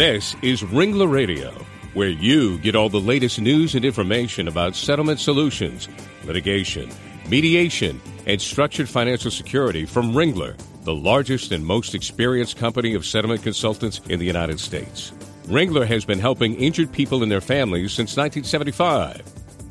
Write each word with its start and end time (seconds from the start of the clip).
This 0.00 0.34
is 0.40 0.62
Ringler 0.62 1.12
Radio, 1.12 1.50
where 1.92 2.08
you 2.08 2.56
get 2.60 2.74
all 2.74 2.88
the 2.88 2.98
latest 2.98 3.38
news 3.38 3.74
and 3.74 3.84
information 3.84 4.48
about 4.48 4.74
settlement 4.74 5.20
solutions, 5.20 5.90
litigation, 6.24 6.88
mediation, 7.28 8.00
and 8.24 8.40
structured 8.40 8.88
financial 8.88 9.30
security 9.30 9.84
from 9.84 10.14
Ringler, 10.14 10.56
the 10.84 10.94
largest 10.94 11.52
and 11.52 11.66
most 11.66 11.94
experienced 11.94 12.56
company 12.56 12.94
of 12.94 13.04
settlement 13.04 13.42
consultants 13.42 14.00
in 14.08 14.18
the 14.18 14.24
United 14.24 14.58
States. 14.58 15.12
Ringler 15.44 15.86
has 15.86 16.06
been 16.06 16.18
helping 16.18 16.54
injured 16.54 16.90
people 16.92 17.22
and 17.22 17.30
their 17.30 17.42
families 17.42 17.92
since 17.92 18.16
1975. 18.16 19.20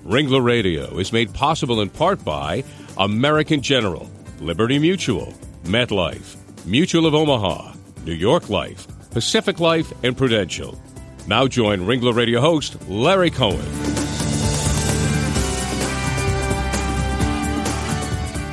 Ringler 0.06 0.44
Radio 0.44 1.00
is 1.00 1.12
made 1.12 1.34
possible 1.34 1.82
in 1.82 1.90
part 1.90 2.24
by 2.24 2.64
American 3.00 3.64
General, 3.64 4.08
Liberty 4.42 4.78
Mutual, 4.78 5.34
MetLife, 5.64 6.36
Mutual 6.68 7.08
of 7.08 7.16
Omaha, 7.16 7.74
New 8.06 8.14
York 8.14 8.52
Life, 8.52 8.86
Pacific 9.12 9.60
Life, 9.60 9.92
and 10.04 10.16
Prudential. 10.16 10.80
Now 11.26 11.48
join 11.48 11.80
Ringler 11.82 12.14
Radio 12.14 12.42
host 12.42 12.78
Larry 12.88 13.32
Cohen. 13.32 13.66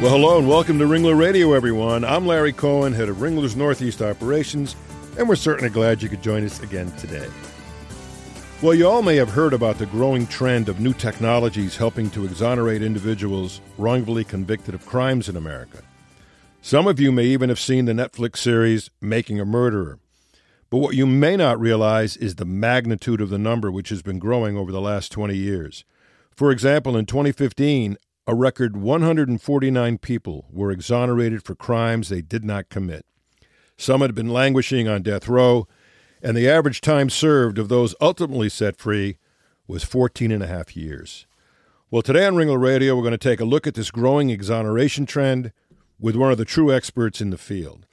Well, 0.00 0.10
hello 0.10 0.38
and 0.38 0.48
welcome 0.48 0.78
to 0.78 0.86
Ringler 0.86 1.18
Radio, 1.18 1.52
everyone. 1.52 2.04
I'm 2.04 2.26
Larry 2.26 2.52
Cohen, 2.52 2.94
head 2.94 3.08
of 3.08 3.18
Ringler's 3.18 3.56
Northeast 3.56 4.00
Operations, 4.00 4.76
and 5.18 5.28
we're 5.28 5.36
certainly 5.36 5.70
glad 5.70 6.02
you 6.02 6.08
could 6.08 6.22
join 6.22 6.44
us 6.44 6.62
again 6.62 6.90
today. 6.92 7.28
Well, 8.62 8.74
you 8.74 8.88
all 8.88 9.02
may 9.02 9.16
have 9.16 9.30
heard 9.30 9.52
about 9.52 9.76
the 9.76 9.86
growing 9.86 10.26
trend 10.26 10.70
of 10.70 10.80
new 10.80 10.94
technologies 10.94 11.76
helping 11.76 12.08
to 12.10 12.24
exonerate 12.24 12.80
individuals 12.80 13.60
wrongfully 13.76 14.24
convicted 14.24 14.74
of 14.74 14.86
crimes 14.86 15.28
in 15.28 15.36
America. 15.36 15.82
Some 16.62 16.86
of 16.86 16.98
you 16.98 17.12
may 17.12 17.24
even 17.24 17.50
have 17.50 17.60
seen 17.60 17.84
the 17.84 17.92
Netflix 17.92 18.38
series 18.38 18.90
Making 19.02 19.38
a 19.38 19.44
Murderer. 19.44 19.98
But 20.68 20.78
what 20.78 20.96
you 20.96 21.06
may 21.06 21.36
not 21.36 21.60
realize 21.60 22.16
is 22.16 22.34
the 22.34 22.44
magnitude 22.44 23.20
of 23.20 23.30
the 23.30 23.38
number 23.38 23.70
which 23.70 23.90
has 23.90 24.02
been 24.02 24.18
growing 24.18 24.56
over 24.56 24.72
the 24.72 24.80
last 24.80 25.12
20 25.12 25.36
years. 25.36 25.84
For 26.34 26.50
example, 26.50 26.96
in 26.96 27.06
2015, 27.06 27.96
a 28.26 28.34
record 28.34 28.76
149 28.76 29.98
people 29.98 30.46
were 30.50 30.72
exonerated 30.72 31.44
for 31.44 31.54
crimes 31.54 32.08
they 32.08 32.20
did 32.20 32.44
not 32.44 32.68
commit. 32.68 33.06
Some 33.76 34.00
had 34.00 34.14
been 34.14 34.30
languishing 34.30 34.88
on 34.88 35.02
death 35.02 35.28
row, 35.28 35.68
and 36.20 36.36
the 36.36 36.48
average 36.48 36.80
time 36.80 37.10
served 37.10 37.58
of 37.58 37.68
those 37.68 37.94
ultimately 38.00 38.48
set 38.48 38.76
free 38.76 39.18
was 39.68 39.84
14 39.84 40.32
and 40.32 40.42
a 40.42 40.48
half 40.48 40.76
years. 40.76 41.26
Well, 41.90 42.02
today 42.02 42.26
on 42.26 42.34
Ringler 42.34 42.60
Radio, 42.60 42.96
we're 42.96 43.02
going 43.02 43.12
to 43.12 43.18
take 43.18 43.38
a 43.38 43.44
look 43.44 43.66
at 43.66 43.74
this 43.74 43.92
growing 43.92 44.30
exoneration 44.30 45.06
trend 45.06 45.52
with 46.00 46.16
one 46.16 46.32
of 46.32 46.38
the 46.38 46.44
true 46.44 46.74
experts 46.74 47.20
in 47.20 47.30
the 47.30 47.38
field. 47.38 47.85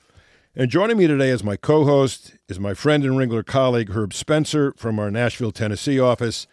And 0.55 0.69
joining 0.69 0.97
me 0.97 1.07
today 1.07 1.31
as 1.31 1.43
my 1.43 1.55
co 1.55 1.83
host 1.83 2.35
is 2.47 2.59
my 2.59 2.75
friend 2.75 3.03
and 3.03 3.15
Ringler 3.15 3.43
colleague, 3.43 3.89
Herb 3.89 4.13
Spencer 4.13 4.71
from 4.77 4.99
our 4.99 5.09
Nashville, 5.09 5.51
Tennessee 5.51 5.99
office. 5.99 6.45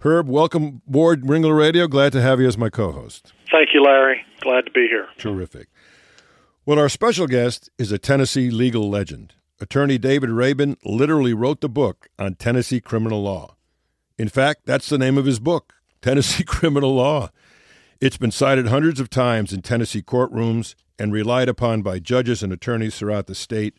Herb, 0.00 0.26
welcome 0.26 0.80
aboard 0.88 1.24
Ringler 1.24 1.58
Radio. 1.58 1.86
Glad 1.86 2.12
to 2.12 2.22
have 2.22 2.40
you 2.40 2.48
as 2.48 2.56
my 2.56 2.70
co 2.70 2.92
host. 2.92 3.34
Thank 3.50 3.74
you, 3.74 3.82
Larry. 3.82 4.24
Glad 4.40 4.64
to 4.64 4.70
be 4.70 4.86
here. 4.88 5.06
Terrific. 5.18 5.68
Well, 6.64 6.78
our 6.78 6.88
special 6.88 7.26
guest 7.26 7.68
is 7.76 7.92
a 7.92 7.98
Tennessee 7.98 8.50
legal 8.50 8.88
legend. 8.88 9.34
Attorney 9.60 9.98
David 9.98 10.30
Raybin 10.30 10.78
literally 10.82 11.34
wrote 11.34 11.60
the 11.60 11.68
book 11.68 12.08
on 12.18 12.36
Tennessee 12.36 12.80
criminal 12.80 13.22
law. 13.22 13.56
In 14.16 14.30
fact, 14.30 14.62
that's 14.64 14.88
the 14.88 14.96
name 14.96 15.18
of 15.18 15.26
his 15.26 15.40
book, 15.40 15.74
Tennessee 16.00 16.44
Criminal 16.46 16.94
Law. 16.94 17.28
It's 18.00 18.16
been 18.16 18.30
cited 18.30 18.68
hundreds 18.68 18.98
of 18.98 19.10
times 19.10 19.52
in 19.52 19.60
Tennessee 19.60 20.00
courtrooms 20.00 20.74
and 20.98 21.12
relied 21.12 21.48
upon 21.48 21.82
by 21.82 21.98
judges 21.98 22.42
and 22.42 22.52
attorneys 22.52 22.96
throughout 22.96 23.26
the 23.26 23.34
state. 23.34 23.74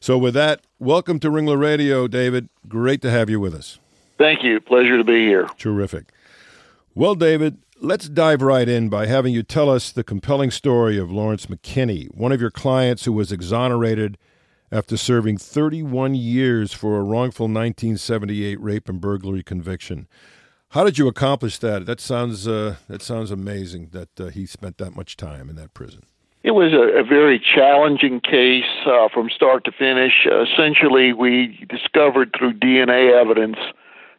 So, 0.00 0.16
with 0.16 0.34
that, 0.34 0.60
welcome 0.78 1.18
to 1.20 1.30
Ringler 1.30 1.58
Radio, 1.58 2.06
David. 2.06 2.48
Great 2.68 3.02
to 3.02 3.10
have 3.10 3.28
you 3.28 3.40
with 3.40 3.54
us. 3.54 3.78
Thank 4.16 4.42
you. 4.42 4.60
Pleasure 4.60 4.96
to 4.96 5.04
be 5.04 5.26
here. 5.26 5.48
Terrific. 5.58 6.12
Well, 6.94 7.14
David, 7.14 7.58
let's 7.80 8.08
dive 8.08 8.42
right 8.42 8.68
in 8.68 8.88
by 8.88 9.06
having 9.06 9.32
you 9.32 9.42
tell 9.42 9.70
us 9.70 9.92
the 9.92 10.04
compelling 10.04 10.50
story 10.50 10.98
of 10.98 11.10
Lawrence 11.10 11.46
McKinney, 11.46 12.12
one 12.14 12.32
of 12.32 12.40
your 12.40 12.50
clients 12.50 13.04
who 13.04 13.12
was 13.12 13.32
exonerated 13.32 14.18
after 14.70 14.96
serving 14.96 15.38
31 15.38 16.14
years 16.14 16.72
for 16.72 16.98
a 16.98 17.02
wrongful 17.02 17.44
1978 17.44 18.60
rape 18.60 18.88
and 18.88 19.00
burglary 19.00 19.42
conviction. 19.42 20.08
How 20.70 20.84
did 20.84 20.98
you 20.98 21.08
accomplish 21.08 21.58
that? 21.58 21.86
That 21.86 22.00
sounds 22.00 22.46
uh, 22.46 22.76
that 22.88 23.00
sounds 23.00 23.30
amazing 23.30 23.88
that 23.92 24.20
uh, 24.20 24.26
he 24.26 24.44
spent 24.44 24.76
that 24.78 24.94
much 24.94 25.16
time 25.16 25.48
in 25.48 25.56
that 25.56 25.72
prison. 25.72 26.02
It 26.44 26.52
was 26.52 26.72
a, 26.72 27.00
a 27.00 27.02
very 27.02 27.40
challenging 27.40 28.20
case 28.20 28.64
uh, 28.86 29.08
from 29.12 29.28
start 29.30 29.64
to 29.64 29.72
finish. 29.72 30.26
Uh, 30.30 30.42
essentially, 30.42 31.12
we 31.12 31.66
discovered 31.68 32.34
through 32.36 32.54
DNA 32.54 33.12
evidence 33.20 33.58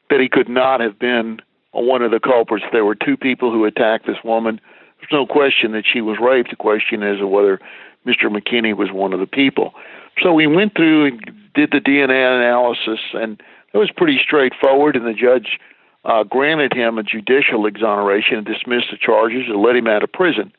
that 0.09 0.19
he 0.19 0.27
could 0.27 0.49
not 0.49 0.81
have 0.81 0.99
been 0.99 1.39
one 1.71 2.01
of 2.01 2.11
the 2.11 2.19
culprits. 2.19 2.65
There 2.71 2.85
were 2.85 2.95
two 2.95 3.15
people 3.15 3.51
who 3.51 3.65
attacked 3.65 4.05
this 4.05 4.17
woman. 4.23 4.59
There's 4.99 5.11
no 5.11 5.25
question 5.25 5.71
that 5.71 5.85
she 5.91 6.01
was 6.01 6.17
raped. 6.19 6.49
The 6.49 6.55
question 6.57 7.03
is 7.03 7.21
whether 7.21 7.59
Mr. 8.05 8.25
McKinney 8.25 8.75
was 8.75 8.91
one 8.91 9.13
of 9.13 9.19
the 9.19 9.27
people. 9.27 9.73
So 10.21 10.33
we 10.33 10.47
went 10.47 10.75
through 10.75 11.05
and 11.05 11.31
did 11.53 11.71
the 11.71 11.79
DNA 11.79 12.39
analysis, 12.39 12.99
and 13.13 13.41
it 13.73 13.77
was 13.77 13.91
pretty 13.95 14.19
straightforward. 14.21 14.95
And 14.97 15.05
the 15.05 15.13
judge 15.13 15.57
uh, 16.03 16.23
granted 16.23 16.73
him 16.73 16.97
a 16.97 17.03
judicial 17.03 17.65
exoneration 17.65 18.37
and 18.37 18.45
dismissed 18.45 18.87
the 18.91 18.97
charges 18.97 19.43
and 19.47 19.61
let 19.61 19.75
him 19.75 19.87
out 19.87 20.03
of 20.03 20.11
prison. 20.11 20.51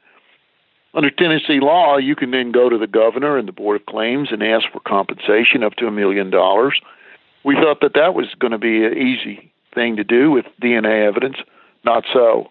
Under 0.93 1.11
Tennessee 1.11 1.61
law, 1.61 1.99
you 1.99 2.17
can 2.17 2.33
then 2.33 2.51
go 2.51 2.69
to 2.69 2.77
the 2.77 2.87
governor 2.87 3.39
and 3.39 3.47
the 3.47 3.53
Board 3.53 3.81
of 3.81 3.87
Claims 3.87 4.29
and 4.33 4.43
ask 4.43 4.67
for 4.73 4.81
compensation 4.81 5.63
up 5.63 5.75
to 5.77 5.87
a 5.87 5.91
million 5.91 6.31
dollars. 6.31 6.81
We 7.45 7.55
thought 7.55 7.81
that 7.81 7.95
that 7.95 8.15
was 8.15 8.27
going 8.39 8.51
to 8.51 8.59
be 8.59 8.85
an 8.85 8.99
easy 8.99 9.53
thing 9.75 9.97
to 9.97 10.05
do 10.05 10.31
with 10.31 10.47
DNA 10.61 11.07
evidence. 11.07 11.37
Not 11.85 12.05
so. 12.13 12.49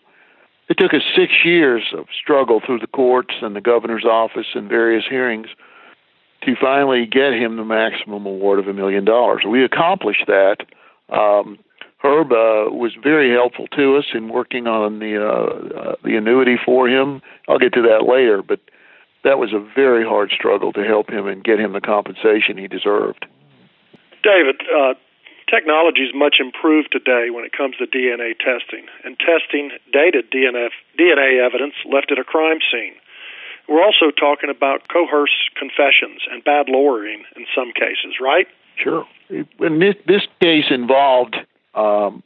It 0.69 0.77
took 0.77 0.94
us 0.94 1.01
six 1.16 1.33
years 1.44 1.83
of 1.94 2.05
struggle 2.19 2.61
through 2.66 2.79
the 2.79 2.88
courts 2.88 3.35
and 3.41 3.55
the 3.55 3.61
governor's 3.61 4.05
office 4.05 4.47
and 4.53 4.69
various 4.69 5.03
hearings 5.07 5.47
to 6.44 6.56
finally 6.56 7.06
get 7.06 7.33
him 7.33 7.57
the 7.57 7.66
maximum 7.66 8.25
award 8.25 8.59
of 8.59 8.67
a 8.67 8.73
million 8.73 9.03
dollars. 9.03 9.44
We 9.47 9.63
accomplished 9.66 10.25
that 10.27 10.57
um, 11.09 11.59
Herb 12.02 12.32
uh, 12.32 12.72
was 12.72 12.96
very 13.02 13.32
helpful 13.32 13.68
to 13.76 13.98
us 13.98 14.06
in 14.14 14.30
working 14.30 14.68
on 14.68 15.00
the 15.00 15.20
uh, 15.20 15.80
uh, 15.80 15.96
the 16.04 16.16
annuity 16.16 16.56
for 16.64 16.88
him. 16.88 17.22
I'll 17.48 17.60
get 17.60 17.74
to 17.74 17.82
that 17.84 18.08
later, 18.08 18.42
but 18.42 18.62
that 19.24 19.38
was 19.38 19.52
a 19.52 19.60
very 19.76 20.06
hard 20.06 20.32
struggle 20.32 20.72
to 20.74 20.84
help 20.84 21.10
him 21.10 21.28
and 21.28 21.44
get 21.44 21.60
him 21.60 21.74
the 21.74 21.82
compensation 21.82 22.58
he 22.58 22.68
deserved. 22.68 23.26
David, 24.24 24.62
uh, 24.72 24.94
technology 25.50 26.02
is 26.02 26.16
much 26.16 26.38
improved 26.40 26.90
today 26.92 27.30
when 27.32 27.44
it 27.44 27.52
comes 27.52 27.76
to 27.78 27.86
DNA 27.86 28.31
testing, 28.40 28.88
and 29.04 29.20
testing 29.20 29.72
dated 29.92 30.31
DNA, 30.31 30.70
DNA 30.98 31.44
evidence 31.44 31.76
left 31.84 32.12
at 32.12 32.20
a 32.20 32.24
crime 32.24 32.60
scene. 32.72 32.96
We're 33.68 33.84
also 33.84 34.10
talking 34.10 34.50
about 34.50 34.88
coerced 34.88 35.54
confessions 35.56 36.24
and 36.31 36.44
bad 36.44 36.70
lawyering 36.70 37.24
in 37.36 37.46
some 37.54 37.72
cases, 37.74 38.18
right? 38.22 38.48
Sure. 38.78 39.06
In 39.30 39.80
this, 39.80 39.96
this 40.08 40.26
case 40.42 40.72
involved 40.72 41.36
um, 41.75 42.24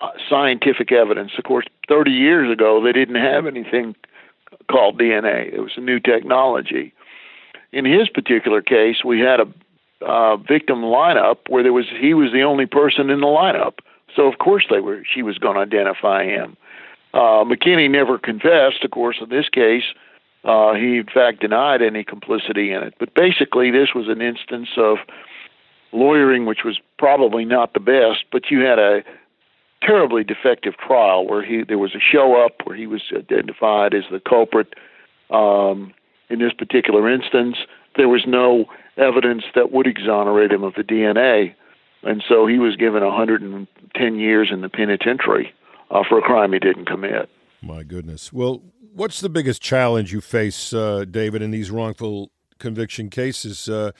uh, 0.00 0.10
scientific 0.28 0.92
evidence. 0.92 1.32
Of 1.38 1.44
course, 1.44 1.66
30 1.88 2.10
years 2.10 2.52
ago, 2.52 2.82
they 2.82 2.92
didn't 2.92 3.16
have 3.16 3.46
anything 3.46 3.94
called 4.70 4.98
DNA. 4.98 5.52
It 5.52 5.60
was 5.60 5.72
a 5.76 5.80
new 5.80 6.00
technology. 6.00 6.92
In 7.72 7.84
his 7.84 8.08
particular 8.08 8.62
case, 8.62 9.04
we 9.04 9.20
had 9.20 9.40
a 9.40 9.46
uh, 10.02 10.36
victim 10.36 10.82
lineup 10.82 11.38
where 11.48 11.62
there 11.62 11.72
was 11.72 11.86
he 11.98 12.14
was 12.14 12.32
the 12.32 12.42
only 12.42 12.66
person 12.66 13.10
in 13.10 13.20
the 13.20 13.26
lineup. 13.26 13.78
So 14.14 14.26
of 14.26 14.38
course 14.38 14.66
they 14.70 14.80
were 14.80 15.02
she 15.10 15.22
was 15.22 15.38
going 15.38 15.54
to 15.54 15.60
identify 15.60 16.24
him. 16.24 16.56
Uh, 17.14 17.44
McKinney 17.44 17.90
never 17.90 18.18
confessed. 18.18 18.84
Of 18.84 18.90
course, 18.90 19.16
in 19.22 19.30
this 19.30 19.48
case, 19.48 19.84
uh, 20.44 20.74
he 20.74 20.98
in 20.98 21.06
fact 21.12 21.40
denied 21.40 21.82
any 21.82 22.04
complicity 22.04 22.72
in 22.72 22.82
it. 22.82 22.94
But 22.98 23.14
basically, 23.14 23.70
this 23.70 23.94
was 23.94 24.08
an 24.08 24.20
instance 24.20 24.68
of 24.76 24.98
lawyering, 25.96 26.46
which 26.46 26.64
was 26.64 26.78
probably 26.98 27.44
not 27.44 27.74
the 27.74 27.80
best, 27.80 28.24
but 28.30 28.50
you 28.50 28.60
had 28.60 28.78
a 28.78 29.02
terribly 29.82 30.24
defective 30.24 30.74
trial 30.76 31.26
where 31.26 31.44
he 31.44 31.62
there 31.62 31.78
was 31.78 31.94
a 31.94 32.00
show 32.00 32.44
up 32.44 32.62
where 32.64 32.76
he 32.76 32.86
was 32.86 33.02
identified 33.14 33.94
as 33.94 34.04
the 34.10 34.20
culprit. 34.20 34.74
Um, 35.30 35.92
in 36.28 36.40
this 36.40 36.52
particular 36.52 37.08
instance, 37.08 37.56
there 37.96 38.08
was 38.08 38.24
no 38.26 38.66
evidence 38.96 39.44
that 39.54 39.72
would 39.72 39.86
exonerate 39.86 40.52
him 40.52 40.64
of 40.64 40.74
the 40.74 40.82
DNA, 40.82 41.54
and 42.02 42.22
so 42.28 42.46
he 42.46 42.58
was 42.58 42.76
given 42.76 43.04
110 43.04 44.18
years 44.18 44.50
in 44.52 44.60
the 44.60 44.68
penitentiary 44.68 45.52
uh, 45.90 46.02
for 46.08 46.18
a 46.18 46.22
crime 46.22 46.52
he 46.52 46.58
didn't 46.58 46.86
commit. 46.86 47.28
My 47.62 47.82
goodness. 47.82 48.32
Well, 48.32 48.62
what's 48.92 49.20
the 49.20 49.28
biggest 49.28 49.62
challenge 49.62 50.12
you 50.12 50.20
face, 50.20 50.72
uh, 50.72 51.04
David, 51.08 51.42
in 51.42 51.50
these 51.50 51.70
wrongful 51.70 52.30
conviction 52.58 53.10
cases? 53.10 53.68
Uh, 53.68 53.92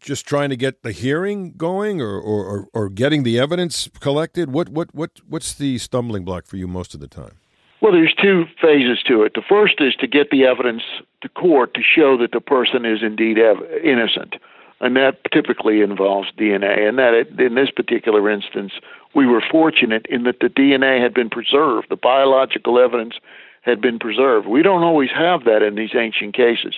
just 0.00 0.26
trying 0.26 0.50
to 0.50 0.56
get 0.56 0.82
the 0.82 0.92
hearing 0.92 1.52
going 1.52 2.00
or, 2.00 2.18
or, 2.18 2.68
or, 2.72 2.88
getting 2.88 3.22
the 3.22 3.38
evidence 3.38 3.88
collected? 4.00 4.52
What, 4.52 4.68
what, 4.68 4.94
what, 4.94 5.20
what's 5.28 5.54
the 5.54 5.78
stumbling 5.78 6.24
block 6.24 6.46
for 6.46 6.56
you 6.56 6.66
most 6.66 6.94
of 6.94 7.00
the 7.00 7.08
time? 7.08 7.36
Well, 7.80 7.92
there's 7.92 8.14
two 8.14 8.46
phases 8.60 9.02
to 9.08 9.22
it. 9.24 9.34
The 9.34 9.42
first 9.46 9.74
is 9.80 9.94
to 9.96 10.06
get 10.06 10.30
the 10.30 10.44
evidence 10.44 10.82
to 11.20 11.28
court 11.28 11.74
to 11.74 11.82
show 11.82 12.16
that 12.16 12.32
the 12.32 12.40
person 12.40 12.86
is 12.86 13.02
indeed 13.02 13.38
ev- 13.38 13.62
innocent. 13.82 14.36
and 14.80 14.96
that 14.96 15.18
typically 15.32 15.82
involves 15.82 16.30
DNA. 16.32 16.88
And 16.88 16.98
that 16.98 17.14
it, 17.14 17.40
in 17.40 17.54
this 17.54 17.70
particular 17.70 18.30
instance, 18.30 18.72
we 19.14 19.26
were 19.26 19.42
fortunate 19.50 20.06
in 20.08 20.24
that 20.24 20.40
the 20.40 20.48
DNA 20.48 21.00
had 21.00 21.14
been 21.14 21.30
preserved, 21.30 21.88
the 21.90 21.96
biological 21.96 22.78
evidence 22.78 23.14
had 23.62 23.80
been 23.80 23.98
preserved. 23.98 24.46
We 24.46 24.62
don't 24.62 24.82
always 24.82 25.10
have 25.10 25.44
that 25.44 25.62
in 25.62 25.74
these 25.74 25.94
ancient 25.94 26.34
cases. 26.34 26.74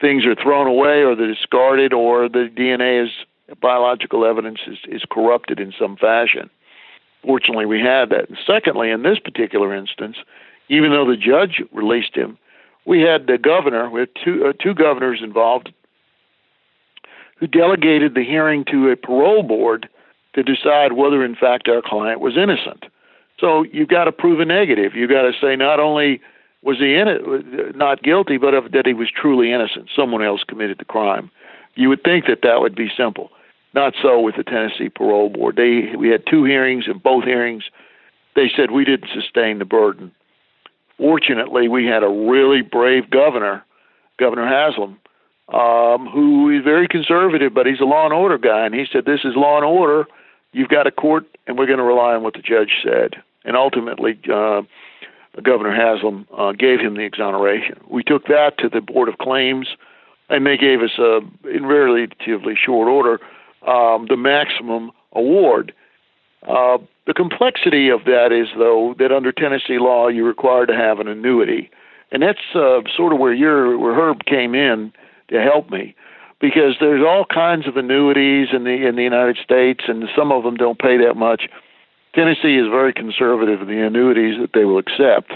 Things 0.00 0.24
are 0.24 0.34
thrown 0.34 0.66
away, 0.66 1.02
or 1.02 1.14
they're 1.14 1.34
discarded, 1.34 1.92
or 1.92 2.28
the 2.28 2.50
DNA 2.56 3.04
is 3.04 3.10
biological 3.60 4.24
evidence 4.24 4.60
is, 4.66 4.78
is 4.88 5.02
corrupted 5.10 5.60
in 5.60 5.72
some 5.78 5.96
fashion. 5.96 6.48
Fortunately, 7.22 7.66
we 7.66 7.80
had 7.80 8.10
that. 8.10 8.28
And 8.28 8.38
secondly, 8.46 8.90
in 8.90 9.02
this 9.02 9.18
particular 9.18 9.74
instance, 9.74 10.16
even 10.68 10.90
though 10.90 11.06
the 11.06 11.16
judge 11.16 11.62
released 11.72 12.14
him, 12.14 12.38
we 12.86 13.02
had 13.02 13.26
the 13.26 13.36
governor, 13.36 13.90
we 13.90 14.00
had 14.00 14.08
two, 14.24 14.46
uh, 14.46 14.52
two 14.62 14.74
governors 14.74 15.20
involved 15.22 15.72
who 17.36 17.46
delegated 17.46 18.14
the 18.14 18.24
hearing 18.24 18.64
to 18.66 18.90
a 18.90 18.96
parole 18.96 19.42
board 19.42 19.88
to 20.34 20.42
decide 20.42 20.92
whether, 20.92 21.24
in 21.24 21.34
fact, 21.34 21.68
our 21.68 21.82
client 21.82 22.20
was 22.20 22.36
innocent. 22.36 22.84
So 23.38 23.64
you've 23.72 23.88
got 23.88 24.04
to 24.04 24.12
prove 24.12 24.40
a 24.40 24.44
negative. 24.44 24.94
You've 24.94 25.10
got 25.10 25.22
to 25.22 25.32
say 25.40 25.56
not 25.56 25.80
only 25.80 26.20
was 26.62 26.78
he 26.78 26.94
in 26.94 27.08
it, 27.08 27.76
not 27.76 28.02
guilty, 28.02 28.36
but 28.36 28.54
of, 28.54 28.72
that 28.72 28.86
he 28.86 28.92
was 28.92 29.08
truly 29.10 29.52
innocent. 29.52 29.88
Someone 29.94 30.22
else 30.22 30.42
committed 30.46 30.78
the 30.78 30.84
crime. 30.84 31.30
You 31.74 31.88
would 31.88 32.02
think 32.02 32.26
that 32.26 32.42
that 32.42 32.60
would 32.60 32.74
be 32.74 32.90
simple. 32.96 33.30
Not 33.72 33.94
so 34.02 34.20
with 34.20 34.36
the 34.36 34.42
Tennessee 34.42 34.88
Parole 34.88 35.30
Board. 35.30 35.56
They 35.56 35.94
we 35.96 36.08
had 36.08 36.24
two 36.26 36.44
hearings, 36.44 36.84
and 36.86 37.02
both 37.02 37.24
hearings 37.24 37.64
they 38.34 38.50
said 38.54 38.70
we 38.70 38.84
didn't 38.84 39.10
sustain 39.14 39.58
the 39.58 39.64
burden. 39.64 40.12
Fortunately, 40.98 41.68
we 41.68 41.86
had 41.86 42.02
a 42.02 42.08
really 42.08 42.62
brave 42.62 43.10
governor, 43.10 43.64
Governor 44.18 44.46
Haslam, 44.46 44.98
um, 45.48 46.06
who 46.06 46.50
is 46.50 46.62
very 46.62 46.86
conservative, 46.86 47.54
but 47.54 47.66
he's 47.66 47.80
a 47.80 47.84
law 47.84 48.04
and 48.04 48.12
order 48.12 48.38
guy, 48.38 48.66
and 48.66 48.74
he 48.74 48.86
said 48.90 49.04
this 49.04 49.24
is 49.24 49.34
law 49.34 49.56
and 49.56 49.64
order. 49.64 50.06
You've 50.52 50.68
got 50.68 50.86
a 50.86 50.90
court, 50.90 51.24
and 51.46 51.56
we're 51.56 51.66
going 51.66 51.78
to 51.78 51.84
rely 51.84 52.14
on 52.14 52.22
what 52.22 52.34
the 52.34 52.42
judge 52.42 52.72
said. 52.82 53.14
And 53.44 53.56
ultimately, 53.56 54.18
uh, 54.32 54.62
Governor 55.42 55.74
Haslam 55.74 56.26
uh, 56.36 56.52
gave 56.52 56.80
him 56.80 56.94
the 56.94 57.04
exoneration. 57.04 57.80
We 57.88 58.02
took 58.02 58.26
that 58.26 58.58
to 58.58 58.68
the 58.68 58.80
Board 58.80 59.08
of 59.08 59.18
Claims, 59.18 59.68
and 60.28 60.46
they 60.46 60.56
gave 60.56 60.80
us 60.82 60.98
a 60.98 61.20
in 61.48 61.66
relatively 61.66 62.54
short 62.56 62.88
order 62.88 63.20
um, 63.66 64.06
the 64.08 64.16
maximum 64.16 64.90
award. 65.12 65.72
Uh, 66.46 66.78
the 67.06 67.14
complexity 67.14 67.88
of 67.90 68.04
that 68.04 68.32
is, 68.32 68.48
though, 68.56 68.94
that 68.98 69.12
under 69.12 69.32
Tennessee 69.32 69.78
law, 69.78 70.08
you're 70.08 70.26
required 70.26 70.66
to 70.66 70.76
have 70.76 70.98
an 71.00 71.08
annuity, 71.08 71.70
and 72.10 72.22
that's 72.22 72.38
uh, 72.54 72.80
sort 72.96 73.12
of 73.12 73.18
where 73.18 73.78
where 73.78 73.94
Herb 73.94 74.24
came 74.24 74.54
in 74.54 74.92
to 75.28 75.40
help 75.40 75.70
me, 75.70 75.94
because 76.40 76.76
there's 76.80 77.04
all 77.06 77.24
kinds 77.24 77.66
of 77.66 77.76
annuities 77.76 78.48
in 78.52 78.64
the 78.64 78.86
in 78.86 78.96
the 78.96 79.02
United 79.02 79.38
States, 79.42 79.84
and 79.86 80.08
some 80.16 80.32
of 80.32 80.42
them 80.44 80.56
don't 80.56 80.78
pay 80.78 80.96
that 80.98 81.16
much. 81.16 81.48
Tennessee 82.14 82.56
is 82.56 82.66
very 82.68 82.92
conservative 82.92 83.62
in 83.62 83.68
the 83.68 83.86
annuities 83.86 84.40
that 84.40 84.50
they 84.52 84.64
will 84.64 84.78
accept. 84.78 85.32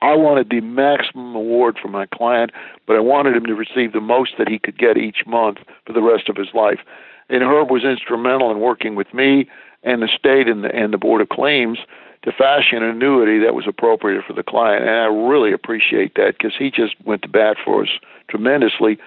I 0.00 0.14
wanted 0.14 0.50
the 0.50 0.60
maximum 0.60 1.34
award 1.34 1.78
for 1.80 1.88
my 1.88 2.06
client, 2.06 2.52
but 2.86 2.96
I 2.96 3.00
wanted 3.00 3.34
him 3.36 3.46
to 3.46 3.54
receive 3.54 3.92
the 3.92 4.00
most 4.00 4.32
that 4.38 4.48
he 4.48 4.58
could 4.58 4.78
get 4.78 4.98
each 4.98 5.26
month 5.26 5.58
for 5.86 5.92
the 5.92 6.02
rest 6.02 6.28
of 6.28 6.36
his 6.36 6.48
life 6.54 6.80
and 7.28 7.42
Herb 7.42 7.70
was 7.70 7.84
instrumental 7.84 8.50
in 8.50 8.60
working 8.60 8.94
with 8.94 9.12
me 9.12 9.48
and 9.82 10.02
the 10.02 10.08
state 10.08 10.48
and 10.48 10.64
the, 10.64 10.74
and 10.74 10.92
the 10.92 10.98
Board 10.98 11.20
of 11.20 11.28
Claims 11.28 11.78
to 12.22 12.32
fashion 12.32 12.82
an 12.82 12.90
annuity 12.90 13.38
that 13.44 13.54
was 13.54 13.66
appropriate 13.68 14.24
for 14.24 14.32
the 14.32 14.42
client. 14.42 14.82
And 14.82 14.90
I 14.90 15.06
really 15.06 15.52
appreciate 15.52 16.14
that 16.16 16.34
because 16.38 16.54
he 16.58 16.70
just 16.70 16.94
went 17.04 17.22
to 17.22 17.28
bat 17.28 17.56
for 17.64 17.82
us 17.82 17.90
tremendously. 18.28 18.98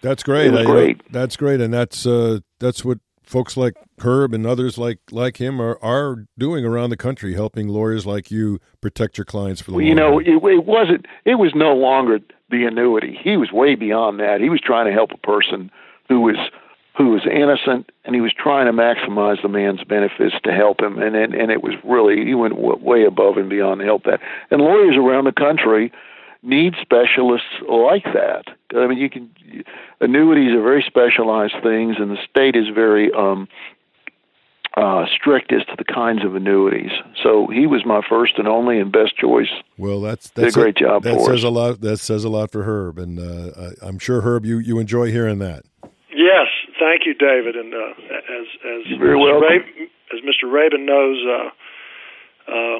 That's 0.00 0.22
great. 0.22 0.52
I, 0.52 0.64
great. 0.64 1.12
that's 1.12 1.36
great, 1.36 1.60
and 1.60 1.72
that's 1.72 2.06
uh, 2.06 2.40
that's 2.58 2.84
what 2.84 2.98
folks 3.32 3.56
like 3.56 3.74
Herb 4.00 4.34
and 4.34 4.46
others 4.46 4.76
like 4.76 4.98
like 5.10 5.38
him 5.38 5.60
are 5.60 5.78
are 5.82 6.26
doing 6.38 6.64
around 6.64 6.90
the 6.90 6.96
country, 6.96 7.32
helping 7.34 7.66
lawyers 7.66 8.04
like 8.04 8.30
you 8.30 8.60
protect 8.80 9.16
your 9.16 9.24
clients 9.24 9.62
for 9.62 9.70
the. 9.70 9.78
Well, 9.78 9.86
you 9.86 9.94
know, 9.94 10.18
it, 10.18 10.28
it 10.28 10.66
wasn't. 10.66 11.06
It 11.24 11.36
was 11.36 11.52
no 11.54 11.74
longer 11.74 12.20
the 12.50 12.66
annuity. 12.66 13.18
He 13.20 13.36
was 13.38 13.50
way 13.50 13.74
beyond 13.74 14.20
that. 14.20 14.40
He 14.40 14.50
was 14.50 14.60
trying 14.60 14.86
to 14.86 14.92
help 14.92 15.10
a 15.12 15.16
person 15.16 15.70
who 16.08 16.20
was 16.20 16.36
who 16.96 17.08
was 17.08 17.22
innocent, 17.26 17.90
and 18.04 18.14
he 18.14 18.20
was 18.20 18.34
trying 18.34 18.66
to 18.66 18.72
maximize 18.72 19.40
the 19.40 19.48
man's 19.48 19.82
benefits 19.82 20.34
to 20.44 20.52
help 20.52 20.80
him, 20.80 20.98
and 21.00 21.16
and, 21.16 21.34
and 21.34 21.50
it 21.50 21.62
was 21.62 21.74
really 21.82 22.24
he 22.24 22.34
went 22.34 22.58
way 22.58 23.04
above 23.04 23.38
and 23.38 23.48
beyond 23.48 23.80
to 23.80 23.86
help 23.86 24.04
that. 24.04 24.20
And 24.50 24.60
lawyers 24.60 24.96
around 24.96 25.24
the 25.24 25.32
country 25.32 25.90
need 26.42 26.74
specialists 26.80 27.48
like 27.68 28.04
that. 28.04 28.44
I 28.74 28.86
mean, 28.86 28.98
you 28.98 29.08
can 29.10 29.30
annuities 30.00 30.52
are 30.52 30.62
very 30.62 30.84
specialized 30.86 31.54
things, 31.62 31.96
and 31.98 32.10
the 32.10 32.18
state 32.28 32.56
is 32.56 32.66
very 32.74 33.12
um, 33.12 33.48
uh, 34.76 35.04
strict 35.14 35.52
as 35.52 35.64
to 35.66 35.74
the 35.76 35.84
kinds 35.84 36.24
of 36.24 36.34
annuities. 36.34 36.90
So 37.22 37.46
he 37.46 37.66
was 37.66 37.84
my 37.84 38.00
first 38.08 38.38
and 38.38 38.48
only 38.48 38.78
and 38.80 38.90
best 38.90 39.16
choice. 39.16 39.50
Well, 39.78 40.00
that's 40.00 40.30
that's 40.30 40.54
Did 40.54 40.60
a 40.60 40.62
great 40.62 40.76
job. 40.76 41.02
That 41.02 41.20
says 41.20 41.40
us. 41.40 41.44
a 41.44 41.50
lot. 41.50 41.80
That 41.80 41.98
says 41.98 42.24
a 42.24 42.28
lot 42.28 42.50
for 42.50 42.64
Herb, 42.64 42.98
and 42.98 43.18
uh, 43.18 43.70
I'm 43.82 43.98
sure 43.98 44.22
Herb, 44.22 44.44
you 44.44 44.58
you 44.58 44.78
enjoy 44.78 45.10
hearing 45.10 45.38
that. 45.38 45.64
Yes, 46.14 46.48
thank 46.78 47.06
you, 47.06 47.14
David. 47.14 47.56
And 47.56 47.74
uh, 47.74 47.78
as 47.78 48.46
as 48.64 48.86
You're 48.86 48.98
very 48.98 49.18
Mr. 49.18 49.40
Raybin, 49.40 49.88
as 50.12 50.20
Mr. 50.20 50.50
Raybin 50.50 50.84
knows, 50.84 51.18
uh, 51.26 51.50
uh, 52.48 52.78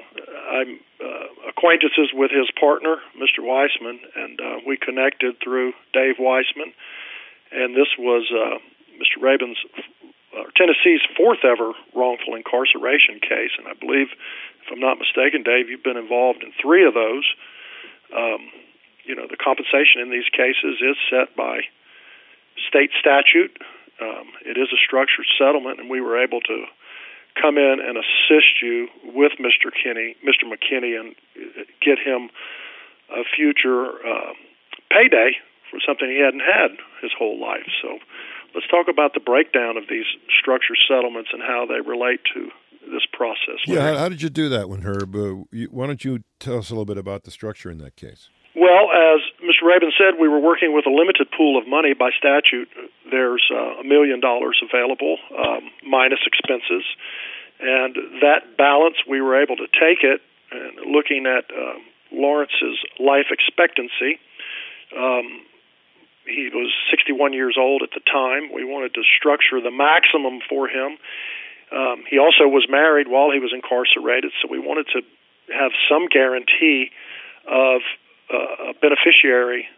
I'm 0.53 0.81
uh, 1.03 1.49
acquaintances 1.49 2.11
with 2.13 2.31
his 2.31 2.51
partner, 2.59 2.97
Mr. 3.17 3.45
Weissman, 3.45 4.01
and 4.17 4.41
uh, 4.41 4.57
we 4.67 4.77
connected 4.77 5.37
through 5.43 5.73
Dave 5.93 6.17
Weissman. 6.19 6.73
And 7.53 7.77
this 7.77 7.89
was 7.99 8.31
uh, 8.33 8.59
Mr. 8.99 9.23
Raybin's 9.23 9.59
uh, 10.33 10.45
Tennessee's 10.57 11.03
fourth 11.17 11.45
ever 11.45 11.73
wrongful 11.95 12.35
incarceration 12.35 13.21
case, 13.21 13.53
and 13.59 13.69
I 13.69 13.75
believe, 13.75 14.09
if 14.65 14.73
I'm 14.73 14.81
not 14.81 14.99
mistaken, 14.99 15.43
Dave, 15.43 15.69
you've 15.69 15.85
been 15.85 16.01
involved 16.01 16.43
in 16.43 16.53
three 16.61 16.87
of 16.87 16.95
those. 16.95 17.27
Um, 18.17 18.49
you 19.05 19.15
know, 19.15 19.27
the 19.29 19.37
compensation 19.37 20.01
in 20.01 20.11
these 20.11 20.29
cases 20.33 20.81
is 20.81 20.97
set 21.11 21.37
by 21.37 21.69
state 22.69 22.91
statute. 22.99 23.57
Um, 24.01 24.33
it 24.45 24.57
is 24.57 24.69
a 24.73 24.81
structured 24.81 25.27
settlement, 25.39 25.81
and 25.81 25.91
we 25.91 26.01
were 26.01 26.23
able 26.23 26.41
to 26.41 26.65
come 27.41 27.59
in 27.59 27.79
and 27.81 27.97
assist 27.97 28.63
you 28.63 28.89
with 29.05 29.33
Mr. 29.41 29.71
Kinney, 29.73 30.17
Mr. 30.25 30.45
McKinney, 30.45 30.99
and 30.99 31.15
get 31.81 31.99
him 31.99 32.31
a 33.11 33.25
future 33.25 34.01
uh, 34.05 34.33
payday 34.91 35.33
for 35.71 35.81
something 35.87 36.09
he 36.09 36.21
hadn't 36.21 36.45
had 36.45 36.77
his 37.01 37.13
whole 37.17 37.41
life. 37.41 37.69
So, 37.81 37.99
let's 38.55 38.67
talk 38.69 38.87
about 38.89 39.15
the 39.15 39.21
breakdown 39.21 39.77
of 39.77 39.85
these 39.89 40.05
structured 40.29 40.79
settlements 40.89 41.31
and 41.33 41.43
how 41.43 41.67
they 41.67 41.81
relate 41.81 42.21
to 42.35 42.51
this 42.91 43.07
process. 43.13 43.63
Yeah, 43.67 43.81
how, 43.81 43.97
how 43.99 44.09
did 44.09 44.23
you 44.23 44.29
do 44.29 44.49
that 44.49 44.69
one, 44.69 44.83
Herb? 44.83 45.15
Uh, 45.15 45.45
you, 45.51 45.69
why 45.71 45.87
don't 45.87 46.05
you 46.05 46.25
tell 46.41 46.59
us 46.59 46.71
a 46.71 46.75
little 46.75 46.85
bit 46.85 46.99
about 46.99 47.25
the 47.25 47.31
structure 47.31 47.71
in 47.71 47.79
that 47.79 47.97
case? 47.97 48.29
Well, 48.55 48.91
as 48.93 49.21
Mr. 49.43 49.67
Raybin 49.67 49.91
said, 49.99 50.21
we 50.21 50.29
were 50.29 50.39
working 50.39 50.73
with 50.73 50.87
a 50.87 50.91
limited 50.91 51.27
pool 51.37 51.59
of 51.59 51.67
money 51.67 51.95
by 51.95 52.11
statute. 52.17 52.69
There's 53.11 53.43
uh, 53.51 53.83
a 53.83 53.85
million 53.85 54.21
dollars 54.21 54.63
available 54.63 55.19
um, 55.37 55.71
minus 55.85 56.21
expenses, 56.25 56.85
and 57.59 58.23
that 58.23 58.57
balance 58.57 58.97
we 59.09 59.21
were 59.21 59.43
able 59.43 59.57
to 59.57 59.67
take 59.67 60.03
it. 60.07 60.23
And 60.53 60.93
looking 60.93 61.27
at 61.27 61.51
uh, 61.51 61.79
Lawrence's 62.13 62.79
life 63.01 63.27
expectancy, 63.31 64.21
um, 64.97 65.43
he 66.25 66.51
was 66.55 66.71
61 66.91 67.33
years 67.33 67.57
old 67.59 67.83
at 67.83 67.91
the 67.91 68.01
time. 68.01 68.53
We 68.55 68.65
wanted 68.65 68.95
to 68.95 69.03
structure 69.19 69.61
the 69.61 69.73
maximum 69.73 70.39
for 70.49 70.69
him. 70.69 70.99
Um, 71.75 72.05
he 72.09 72.19
also 72.19 72.47
was 72.47 72.67
married 72.69 73.09
while 73.09 73.33
he 73.33 73.41
was 73.41 73.51
incarcerated, 73.53 74.31
so 74.41 74.47
we 74.49 74.61
wanted 74.61 74.87
to 74.95 75.03
have 75.51 75.73
some 75.91 76.07
guarantee 76.07 76.91
of 77.49 77.81
uh, 78.33 78.71
a 78.71 78.75
beneficiary 78.81 79.69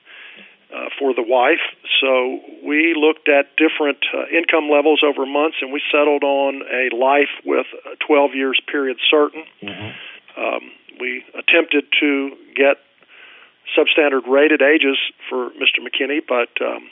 uh, 0.74 0.88
for 0.98 1.14
the 1.14 1.22
wife. 1.22 1.62
So 2.00 2.40
we 2.66 2.94
looked 2.98 3.28
at 3.28 3.56
different 3.56 3.98
uh, 4.12 4.26
income 4.26 4.68
levels 4.70 5.02
over 5.04 5.26
months, 5.26 5.58
and 5.60 5.72
we 5.72 5.80
settled 5.92 6.24
on 6.24 6.62
a 6.66 6.94
life 6.94 7.30
with 7.44 7.66
a 7.86 7.96
12 8.06 8.34
years 8.34 8.60
period 8.70 8.98
certain. 9.10 9.44
Mm-hmm. 9.62 10.40
Um, 10.40 10.72
we 10.98 11.24
attempted 11.34 11.84
to 12.00 12.36
get 12.56 12.78
substandard 13.76 14.26
rated 14.26 14.62
ages 14.62 14.98
for 15.28 15.50
Mr. 15.50 15.78
McKinney, 15.78 16.20
but 16.26 16.50
um, 16.64 16.88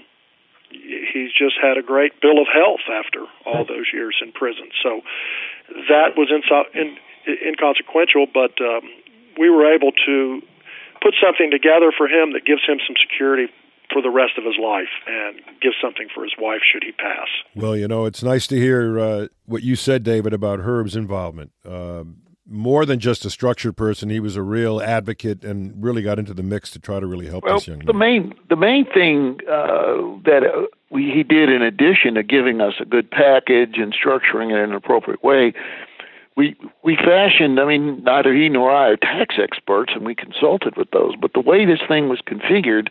he's 0.71 1.33
just 1.33 1.57
had 1.61 1.76
a 1.76 1.83
great 1.83 2.21
bill 2.21 2.40
of 2.40 2.47
health 2.52 2.87
after 2.90 3.26
all 3.45 3.64
those 3.64 3.87
years 3.92 4.16
in 4.23 4.33
prison. 4.33 4.71
So 4.83 5.02
that 5.88 6.16
was 6.16 6.31
inso- 6.31 6.71
in, 6.75 6.97
inconsequential, 7.26 8.26
but 8.33 8.61
um, 8.61 8.88
we 9.38 9.50
were 9.50 9.73
able 9.73 9.92
to 10.07 10.42
put 11.03 11.15
something 11.23 11.51
together 11.51 11.93
for 11.97 12.07
him 12.07 12.33
that 12.33 12.45
gives 12.47 12.63
him 12.67 12.79
some 12.87 12.97
security 12.97 13.53
for 13.93 14.01
the 14.01 14.11
rest 14.11 14.39
of 14.39 14.45
his 14.45 14.57
life 14.61 14.89
and 15.07 15.41
gives 15.61 15.77
something 15.83 16.09
for 16.15 16.23
his 16.23 16.33
wife 16.39 16.61
should 16.63 16.83
he 16.83 16.93
pass. 16.93 17.29
Well, 17.55 17.77
you 17.77 17.89
know, 17.89 18.07
it's 18.07 18.23
nice 18.23 18.47
to 18.47 18.57
hear 18.57 18.99
uh, 18.99 19.27
what 19.45 19.63
you 19.63 19.77
said, 19.77 20.03
David, 20.03 20.33
about 20.33 20.61
Herb's 20.61 20.97
involvement. 20.97 21.53
Uh, 21.65 22.05
more 22.47 22.85
than 22.85 22.99
just 22.99 23.25
a 23.25 23.31
structured 23.31 23.77
person, 23.77 24.11
he 24.11 24.21
was 24.21 24.37
a 24.37 24.43
real 24.43 24.81
advocate 24.81 25.45
and 25.45 25.83
really 25.83 26.03
got 26.03 26.19
into 26.19 26.35
the 26.35 26.43
mix 26.43 26.71
to 26.71 26.79
try 26.79 27.01
to 27.01 27.07
really 27.07 27.27
help 27.27 27.45
well, 27.45 27.55
this 27.55 27.67
young 27.67 27.79
man. 27.79 27.87
The 27.87 27.93
main, 27.93 28.35
the 28.49 28.57
main 28.57 28.85
thing 28.85 29.39
uh, 29.49 30.21
that 30.25 30.43
uh, 30.45 30.67
we, 30.91 31.11
he 31.11 31.23
did, 31.23 31.49
in 31.49 31.63
addition 31.63 32.15
to 32.15 32.23
giving 32.23 32.61
us 32.61 32.75
a 32.81 32.85
good 32.85 33.11
package 33.11 33.77
and 33.77 33.95
structuring 33.95 34.51
it 34.51 34.63
in 34.63 34.71
an 34.71 34.75
appropriate 34.75 35.23
way, 35.23 35.55
we 36.37 36.57
we 36.83 36.97
fashioned. 36.97 37.61
I 37.61 37.67
mean, 37.67 38.03
neither 38.05 38.35
he 38.35 38.49
nor 38.49 38.71
I 38.71 38.91
are 38.91 38.97
tax 38.97 39.37
experts, 39.39 39.93
and 39.95 40.05
we 40.05 40.15
consulted 40.15 40.77
with 40.77 40.91
those. 40.91 41.15
But 41.21 41.33
the 41.35 41.41
way 41.41 41.65
this 41.65 41.81
thing 41.87 42.09
was 42.09 42.21
configured, 42.21 42.89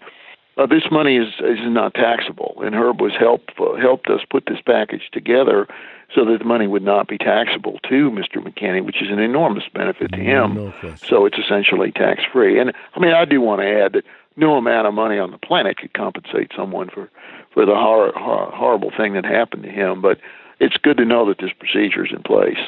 uh, 0.57 0.65
this 0.65 0.83
money 0.91 1.17
is 1.17 1.33
is 1.39 1.60
not 1.63 1.93
taxable, 1.93 2.55
and 2.63 2.75
Herb 2.75 3.01
was 3.01 3.13
help 3.17 3.50
uh, 3.60 3.75
helped 3.75 4.10
us 4.10 4.21
put 4.29 4.45
this 4.45 4.62
package 4.65 5.10
together 5.12 5.67
so 6.13 6.25
that 6.25 6.39
the 6.39 6.45
money 6.45 6.67
would 6.67 6.83
not 6.83 7.07
be 7.07 7.17
taxable 7.17 7.79
to 7.89 8.12
Mr. 8.12 8.38
McKinney, 8.38 8.83
which 8.83 9.01
is 9.01 9.10
an 9.10 9.19
enormous 9.19 9.63
benefit 9.74 10.12
to 10.12 10.19
him. 10.19 10.55
No 10.55 10.74
so 10.98 11.25
it's 11.25 11.38
essentially 11.38 11.91
tax 11.91 12.21
free. 12.31 12.60
And 12.60 12.74
I 12.95 13.00
mean, 13.00 13.13
I 13.13 13.25
do 13.25 13.39
want 13.39 13.62
to 13.62 13.67
add 13.67 13.93
that 13.93 14.03
no 14.36 14.55
amount 14.55 14.88
of 14.88 14.93
money 14.93 15.17
on 15.17 15.31
the 15.31 15.38
planet 15.38 15.77
could 15.77 15.93
compensate 15.93 16.51
someone 16.55 16.89
for 16.89 17.10
for 17.53 17.65
the 17.65 17.75
hor- 17.75 18.13
hor- 18.15 18.51
horrible 18.51 18.91
thing 18.95 19.13
that 19.13 19.25
happened 19.25 19.63
to 19.63 19.69
him. 19.69 20.01
But 20.01 20.19
it's 20.60 20.77
good 20.77 20.98
to 20.98 21.05
know 21.05 21.25
that 21.27 21.39
this 21.39 21.51
procedure 21.57 22.05
is 22.05 22.12
in 22.12 22.24
place. 22.24 22.60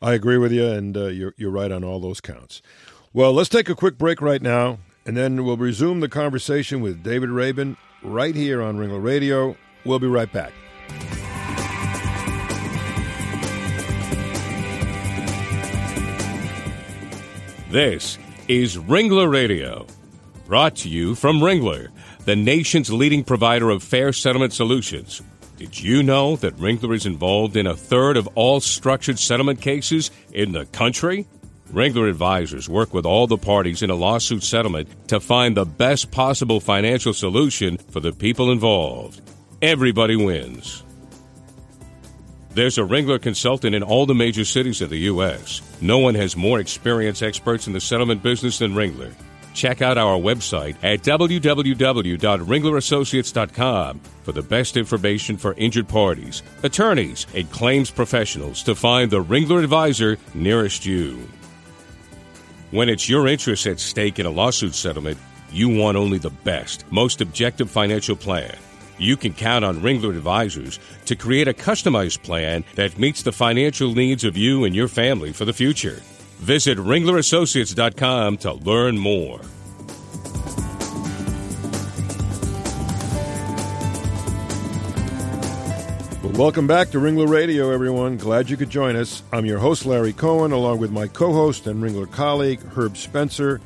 I 0.00 0.12
agree 0.12 0.38
with 0.38 0.52
you, 0.52 0.66
and 0.66 0.96
uh, 0.96 1.06
you're 1.06 1.34
you're 1.36 1.50
right 1.50 1.72
on 1.72 1.84
all 1.84 2.00
those 2.00 2.20
counts. 2.20 2.62
Well, 3.12 3.32
let's 3.32 3.48
take 3.48 3.68
a 3.68 3.74
quick 3.74 3.96
break 3.96 4.20
right 4.20 4.42
now, 4.42 4.78
and 5.06 5.16
then 5.16 5.44
we'll 5.44 5.56
resume 5.56 6.00
the 6.00 6.08
conversation 6.08 6.80
with 6.80 7.02
David 7.02 7.30
Raybin 7.30 7.76
right 8.02 8.34
here 8.34 8.62
on 8.62 8.76
Ringler 8.76 9.02
Radio. 9.02 9.56
We'll 9.84 9.98
be 9.98 10.06
right 10.06 10.30
back. 10.32 10.52
This 17.70 18.18
is 18.48 18.76
Ringler 18.76 19.30
Radio, 19.30 19.86
brought 20.46 20.76
to 20.76 20.88
you 20.88 21.14
from 21.14 21.40
Ringler, 21.40 21.88
the 22.24 22.36
nation's 22.36 22.92
leading 22.92 23.24
provider 23.24 23.70
of 23.70 23.82
fair 23.82 24.12
settlement 24.12 24.52
solutions. 24.52 25.20
Did 25.56 25.80
you 25.80 26.02
know 26.02 26.36
that 26.36 26.58
Ringler 26.58 26.94
is 26.94 27.06
involved 27.06 27.56
in 27.56 27.66
a 27.66 27.74
third 27.74 28.18
of 28.18 28.28
all 28.34 28.60
structured 28.60 29.18
settlement 29.18 29.62
cases 29.62 30.10
in 30.30 30.52
the 30.52 30.66
country? 30.66 31.26
Ringler 31.72 32.10
advisors 32.10 32.68
work 32.68 32.92
with 32.92 33.06
all 33.06 33.26
the 33.26 33.38
parties 33.38 33.82
in 33.82 33.88
a 33.88 33.94
lawsuit 33.94 34.42
settlement 34.42 35.08
to 35.08 35.18
find 35.18 35.56
the 35.56 35.64
best 35.64 36.10
possible 36.10 36.60
financial 36.60 37.14
solution 37.14 37.78
for 37.78 38.00
the 38.00 38.12
people 38.12 38.52
involved. 38.52 39.22
Everybody 39.62 40.14
wins. 40.14 40.84
There's 42.50 42.76
a 42.76 42.82
Ringler 42.82 43.20
consultant 43.20 43.74
in 43.74 43.82
all 43.82 44.04
the 44.04 44.14
major 44.14 44.44
cities 44.44 44.82
of 44.82 44.90
the 44.90 44.98
U.S. 45.10 45.62
No 45.80 45.98
one 45.98 46.14
has 46.16 46.36
more 46.36 46.60
experienced 46.60 47.22
experts 47.22 47.66
in 47.66 47.72
the 47.72 47.80
settlement 47.80 48.22
business 48.22 48.58
than 48.58 48.74
Ringler. 48.74 49.14
Check 49.56 49.80
out 49.80 49.96
our 49.96 50.18
website 50.18 50.76
at 50.82 51.00
www.ringlerassociates.com 51.00 54.00
for 54.22 54.32
the 54.32 54.42
best 54.42 54.76
information 54.76 55.38
for 55.38 55.54
injured 55.54 55.88
parties, 55.88 56.42
attorneys, 56.62 57.26
and 57.34 57.50
claims 57.50 57.90
professionals 57.90 58.62
to 58.64 58.74
find 58.74 59.10
the 59.10 59.24
Ringler 59.24 59.64
advisor 59.64 60.18
nearest 60.34 60.84
you. 60.84 61.26
When 62.70 62.90
it's 62.90 63.08
your 63.08 63.28
interests 63.28 63.66
at 63.66 63.80
stake 63.80 64.18
in 64.18 64.26
a 64.26 64.30
lawsuit 64.30 64.74
settlement, 64.74 65.16
you 65.50 65.70
want 65.70 65.96
only 65.96 66.18
the 66.18 66.28
best, 66.28 66.84
most 66.92 67.22
objective 67.22 67.70
financial 67.70 68.14
plan. 68.14 68.54
You 68.98 69.16
can 69.16 69.32
count 69.32 69.64
on 69.64 69.80
Ringler 69.80 70.10
Advisors 70.10 70.78
to 71.06 71.16
create 71.16 71.48
a 71.48 71.54
customized 71.54 72.22
plan 72.22 72.62
that 72.74 72.98
meets 72.98 73.22
the 73.22 73.32
financial 73.32 73.94
needs 73.94 74.22
of 74.22 74.36
you 74.36 74.64
and 74.64 74.76
your 74.76 74.88
family 74.88 75.32
for 75.32 75.46
the 75.46 75.54
future. 75.54 76.02
Visit 76.38 76.78
ringlerassociates.com 76.78 78.38
to 78.38 78.52
learn 78.52 78.98
more. 78.98 79.40
Well, 86.22 86.32
welcome 86.34 86.66
back 86.66 86.90
to 86.90 86.98
Ringler 86.98 87.28
Radio, 87.28 87.70
everyone. 87.70 88.16
Glad 88.16 88.48
you 88.50 88.56
could 88.56 88.70
join 88.70 88.96
us. 88.96 89.22
I'm 89.32 89.44
your 89.44 89.58
host, 89.58 89.86
Larry 89.86 90.12
Cohen, 90.12 90.52
along 90.52 90.78
with 90.78 90.90
my 90.90 91.06
co 91.08 91.32
host 91.32 91.66
and 91.66 91.82
Ringler 91.82 92.10
colleague, 92.10 92.60
Herb 92.74 92.96
Spencer, 92.96 93.60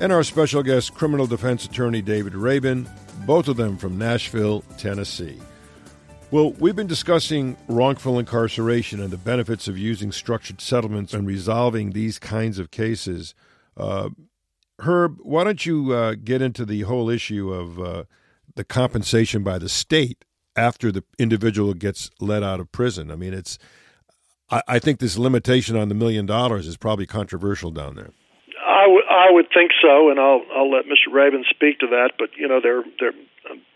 and 0.00 0.12
our 0.12 0.22
special 0.22 0.62
guest, 0.62 0.94
criminal 0.94 1.26
defense 1.26 1.64
attorney 1.64 2.02
David 2.02 2.34
Raybin 2.34 2.88
both 3.26 3.48
of 3.48 3.56
them 3.56 3.76
from 3.76 3.98
Nashville, 3.98 4.62
Tennessee. 4.78 5.38
Well, 6.32 6.52
we've 6.52 6.74
been 6.74 6.86
discussing 6.86 7.58
wrongful 7.68 8.18
incarceration 8.18 9.02
and 9.02 9.10
the 9.10 9.18
benefits 9.18 9.68
of 9.68 9.76
using 9.76 10.10
structured 10.12 10.62
settlements 10.62 11.12
and 11.12 11.26
resolving 11.26 11.90
these 11.90 12.18
kinds 12.18 12.58
of 12.58 12.70
cases. 12.70 13.34
Uh, 13.76 14.08
Herb, 14.78 15.18
why 15.20 15.44
don't 15.44 15.66
you 15.66 15.92
uh, 15.92 16.14
get 16.14 16.40
into 16.40 16.64
the 16.64 16.80
whole 16.82 17.10
issue 17.10 17.52
of 17.52 17.78
uh, 17.78 18.04
the 18.54 18.64
compensation 18.64 19.42
by 19.42 19.58
the 19.58 19.68
state 19.68 20.24
after 20.56 20.90
the 20.90 21.04
individual 21.18 21.74
gets 21.74 22.10
let 22.18 22.42
out 22.42 22.60
of 22.60 22.72
prison? 22.72 23.10
I 23.10 23.16
mean, 23.16 23.34
it's. 23.34 23.58
I, 24.50 24.78
think 24.78 25.00
this 25.00 25.18
limitation 25.18 25.76
on 25.76 25.88
the 25.88 25.94
million 25.94 26.24
dollars 26.24 26.66
is 26.66 26.78
probably 26.78 27.06
controversial 27.06 27.70
down 27.70 27.94
there. 27.94 28.10
I 28.66 28.86
would 28.86 29.04
I 29.10 29.30
would 29.30 29.46
think 29.52 29.70
so, 29.82 30.10
and 30.10 30.18
I'll 30.18 30.42
I'll 30.54 30.70
let 30.70 30.86
Mr. 30.86 31.12
Raybin 31.12 31.44
speak 31.50 31.78
to 31.80 31.86
that. 31.88 32.12
But 32.18 32.30
you 32.38 32.48
know, 32.48 32.60
there 32.62 32.82
there 33.00 33.12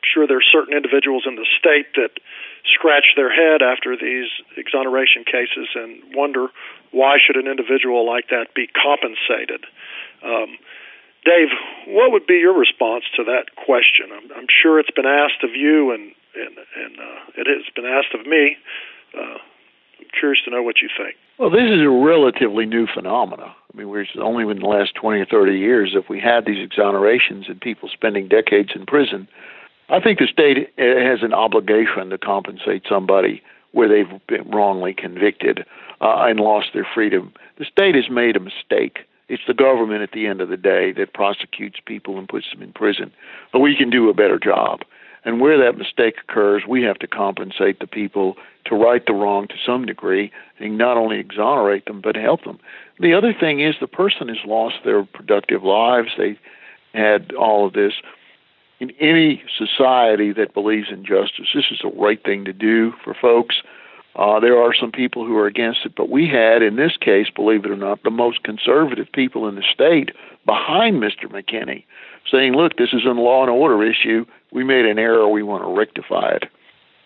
sure 0.07 0.27
there 0.27 0.39
are 0.39 0.53
certain 0.53 0.77
individuals 0.77 1.25
in 1.27 1.37
the 1.37 1.47
state 1.59 1.95
that 1.95 2.19
scratch 2.65 3.15
their 3.15 3.33
head 3.33 3.63
after 3.63 3.97
these 3.97 4.31
exoneration 4.57 5.25
cases 5.25 5.69
and 5.75 6.03
wonder 6.15 6.49
why 6.91 7.19
should 7.19 7.37
an 7.37 7.47
individual 7.47 8.07
like 8.07 8.29
that 8.31 8.55
be 8.55 8.67
compensated. 8.67 9.67
Um, 10.23 10.59
Dave, 11.25 11.49
what 11.89 12.13
would 12.13 12.27
be 12.27 12.39
your 12.39 12.57
response 12.57 13.05
to 13.17 13.25
that 13.25 13.57
question? 13.57 14.15
I'm, 14.15 14.31
I'm 14.37 14.47
sure 14.47 14.79
it's 14.79 14.95
been 14.95 15.07
asked 15.07 15.43
of 15.43 15.51
you, 15.55 15.91
and 15.91 16.15
and 16.37 16.55
and 16.57 17.01
uh, 17.01 17.21
it 17.35 17.47
has 17.47 17.67
been 17.75 17.85
asked 17.85 18.15
of 18.15 18.27
me. 18.27 18.57
Uh, 19.17 19.39
I'm 19.99 20.07
curious 20.19 20.43
to 20.45 20.51
know 20.51 20.63
what 20.63 20.77
you 20.83 20.89
think. 20.97 21.17
Well, 21.39 21.51
this 21.51 21.69
is 21.69 21.81
a 21.81 21.91
relatively 21.91 22.65
new 22.65 22.87
phenomenon. 22.87 23.51
I 23.51 23.77
mean, 23.77 23.89
we're 23.89 24.07
only 24.21 24.49
in 24.51 24.61
the 24.61 24.67
last 24.67 24.95
20 24.95 25.21
or 25.21 25.27
30 25.27 25.59
years 25.59 25.93
if 25.95 26.09
we 26.09 26.21
had 26.21 26.47
these 26.47 26.67
exonerations 26.67 27.49
and 27.49 27.61
people 27.61 27.91
spending 27.93 28.29
decades 28.29 28.71
in 28.75 28.87
prison. 28.87 29.29
I 29.89 30.01
think 30.01 30.19
the 30.19 30.27
state 30.27 30.73
has 30.79 31.23
an 31.23 31.33
obligation 31.33 32.11
to 32.11 32.19
compensate 32.19 32.85
somebody 32.89 33.43
where 33.73 33.89
they've 33.89 34.27
been 34.27 34.51
wrongly 34.51 34.95
convicted 34.95 35.65
uh, 36.01 36.25
and 36.25 36.41
lost 36.41 36.69
their 36.75 36.87
freedom. 36.95 37.33
The 37.59 37.65
state 37.65 37.95
has 37.95 38.11
made 38.11 38.37
a 38.37 38.41
mistake. 38.41 39.01
It's 39.29 39.43
the 39.47 39.55
government 39.55 40.03
at 40.03 40.13
the 40.13 40.27
end 40.27 40.41
of 40.41 40.49
the 40.49 40.57
day 40.57 40.93
that 40.93 41.15
prosecutes 41.15 41.79
people 41.85 42.19
and 42.19 42.29
puts 42.29 42.47
them 42.53 42.63
in 42.63 42.73
prison. 42.73 43.13
But 43.53 43.61
we 43.61 43.77
can 43.77 43.91
do 43.91 44.09
a 44.09 44.15
better 44.15 44.39
job. 44.39 44.81
And 45.25 45.41
where 45.41 45.59
that 45.59 45.77
mistake 45.77 46.15
occurs, 46.23 46.63
we 46.69 46.83
have 46.83 47.01
to 47.01 47.09
compensate 47.09 47.81
the 47.81 47.89
people 47.89 48.37
to 48.67 48.77
right 48.77 49.05
the 49.05 49.13
wrong 49.13 49.49
to 49.49 49.55
some 49.65 49.85
degree 49.85 50.31
and 50.61 50.79
not 50.79 50.97
only 50.97 51.19
exonerate 51.19 51.87
them, 51.87 52.01
but 52.01 52.15
help 52.15 52.45
them. 52.45 52.61
The 53.01 53.13
other 53.13 53.35
thing 53.39 53.61
is 53.61 53.75
the 53.81 53.89
person 53.89 54.29
has 54.29 54.39
lost 54.47 54.77
their 54.85 55.05
productive 55.05 55.65
lives. 55.65 56.11
They 56.17 56.39
had 56.95 57.33
all 57.35 57.67
of 57.67 57.73
this. 57.73 57.95
In 58.79 58.91
any 59.01 59.43
society 59.57 60.33
that 60.33 60.53
believes 60.53 60.89
in 60.91 61.05
justice, 61.05 61.49
this 61.55 61.65
is 61.71 61.79
the 61.83 61.89
right 61.89 62.23
thing 62.23 62.45
to 62.45 62.53
do 62.53 62.93
for 63.03 63.15
folks. 63.15 63.63
Uh, 64.15 64.41
there 64.41 64.59
are 64.59 64.75
some 64.75 64.93
people 64.93 65.27
who 65.27 65.37
are 65.37 65.47
against 65.47 65.85
it, 65.85 65.95
but 65.97 66.09
we 66.11 66.27
had, 66.29 66.63
in 66.63 66.77
this 66.77 66.97
case, 66.99 67.29
believe 67.35 67.65
it 67.65 67.71
or 67.71 67.77
not, 67.77 68.03
the 68.03 68.11
most 68.11 68.43
conservative 68.43 69.07
people 69.13 69.47
in 69.49 69.57
the 69.57 69.65
state 69.73 70.11
behind 70.47 71.03
Mr. 71.03 71.25
McKinney 71.25 71.85
saying, 72.31 72.55
look, 72.55 72.77
this 72.77 72.93
is 72.93 73.05
a 73.05 73.11
law 73.11 73.43
and 73.43 73.51
order 73.51 73.83
issue. 73.83 74.25
We 74.53 74.65
made 74.65 74.87
an 74.87 74.99
error. 74.99 75.29
We 75.29 75.43
want 75.43 75.65
to 75.65 75.69
rectify 75.69 76.37
it. 76.37 76.45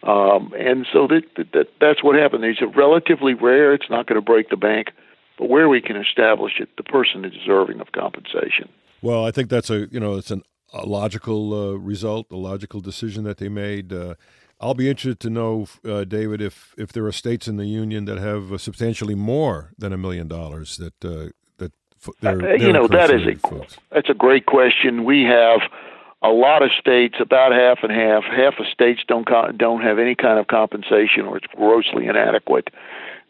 Um, 0.02 0.52
and 0.58 0.86
so 0.92 1.06
that, 1.08 1.22
that 1.52 1.68
that's 1.80 2.02
what 2.02 2.16
happened. 2.16 2.44
It's 2.44 2.60
relatively 2.74 3.34
rare. 3.34 3.74
It's 3.74 3.90
not 3.90 4.06
going 4.06 4.20
to 4.20 4.24
break 4.24 4.48
the 4.48 4.56
bank, 4.56 4.92
but 5.38 5.48
where 5.48 5.68
we 5.68 5.80
can 5.80 5.96
establish 5.96 6.54
it, 6.58 6.70
the 6.76 6.82
person 6.82 7.24
is 7.24 7.34
deserving 7.34 7.80
of 7.80 7.92
compensation. 7.92 8.70
Well, 9.02 9.26
I 9.26 9.30
think 9.30 9.50
that's 9.50 9.68
a 9.68 9.88
you 9.90 10.00
know 10.00 10.16
it's 10.16 10.30
an, 10.30 10.42
a 10.72 10.86
logical 10.86 11.52
uh, 11.52 11.72
result, 11.74 12.26
a 12.30 12.36
logical 12.36 12.80
decision 12.80 13.24
that 13.24 13.38
they 13.38 13.48
made. 13.48 13.92
Uh, 13.92 14.14
I'll 14.60 14.74
be 14.74 14.88
interested 14.90 15.20
to 15.20 15.30
know, 15.30 15.66
uh, 15.84 16.04
David, 16.04 16.42
if 16.42 16.74
if 16.76 16.92
there 16.92 17.06
are 17.06 17.12
states 17.12 17.48
in 17.48 17.56
the 17.56 17.66
union 17.66 18.04
that 18.04 18.18
have 18.18 18.52
uh, 18.52 18.58
substantially 18.58 19.14
more 19.14 19.72
than 19.78 19.92
a 19.92 19.96
million 19.96 20.28
dollars 20.28 20.76
that 20.76 21.04
uh, 21.04 21.30
that 21.58 21.72
they're, 22.20 22.52
uh, 22.52 22.54
you 22.56 22.72
know 22.72 22.86
that 22.86 23.10
is 23.10 23.26
a 23.26 23.36
folks. 23.36 23.78
that's 23.90 24.10
a 24.10 24.14
great 24.14 24.46
question. 24.46 25.04
We 25.04 25.22
have 25.22 25.60
a 26.22 26.28
lot 26.28 26.62
of 26.62 26.70
states, 26.78 27.16
about 27.20 27.52
half 27.52 27.78
and 27.82 27.90
half, 27.90 28.24
half 28.24 28.54
of 28.58 28.66
states 28.66 29.00
don't 29.08 29.26
don't 29.56 29.82
have 29.82 29.98
any 29.98 30.14
kind 30.14 30.38
of 30.38 30.48
compensation 30.48 31.24
or 31.24 31.38
it's 31.38 31.46
grossly 31.56 32.06
inadequate. 32.06 32.68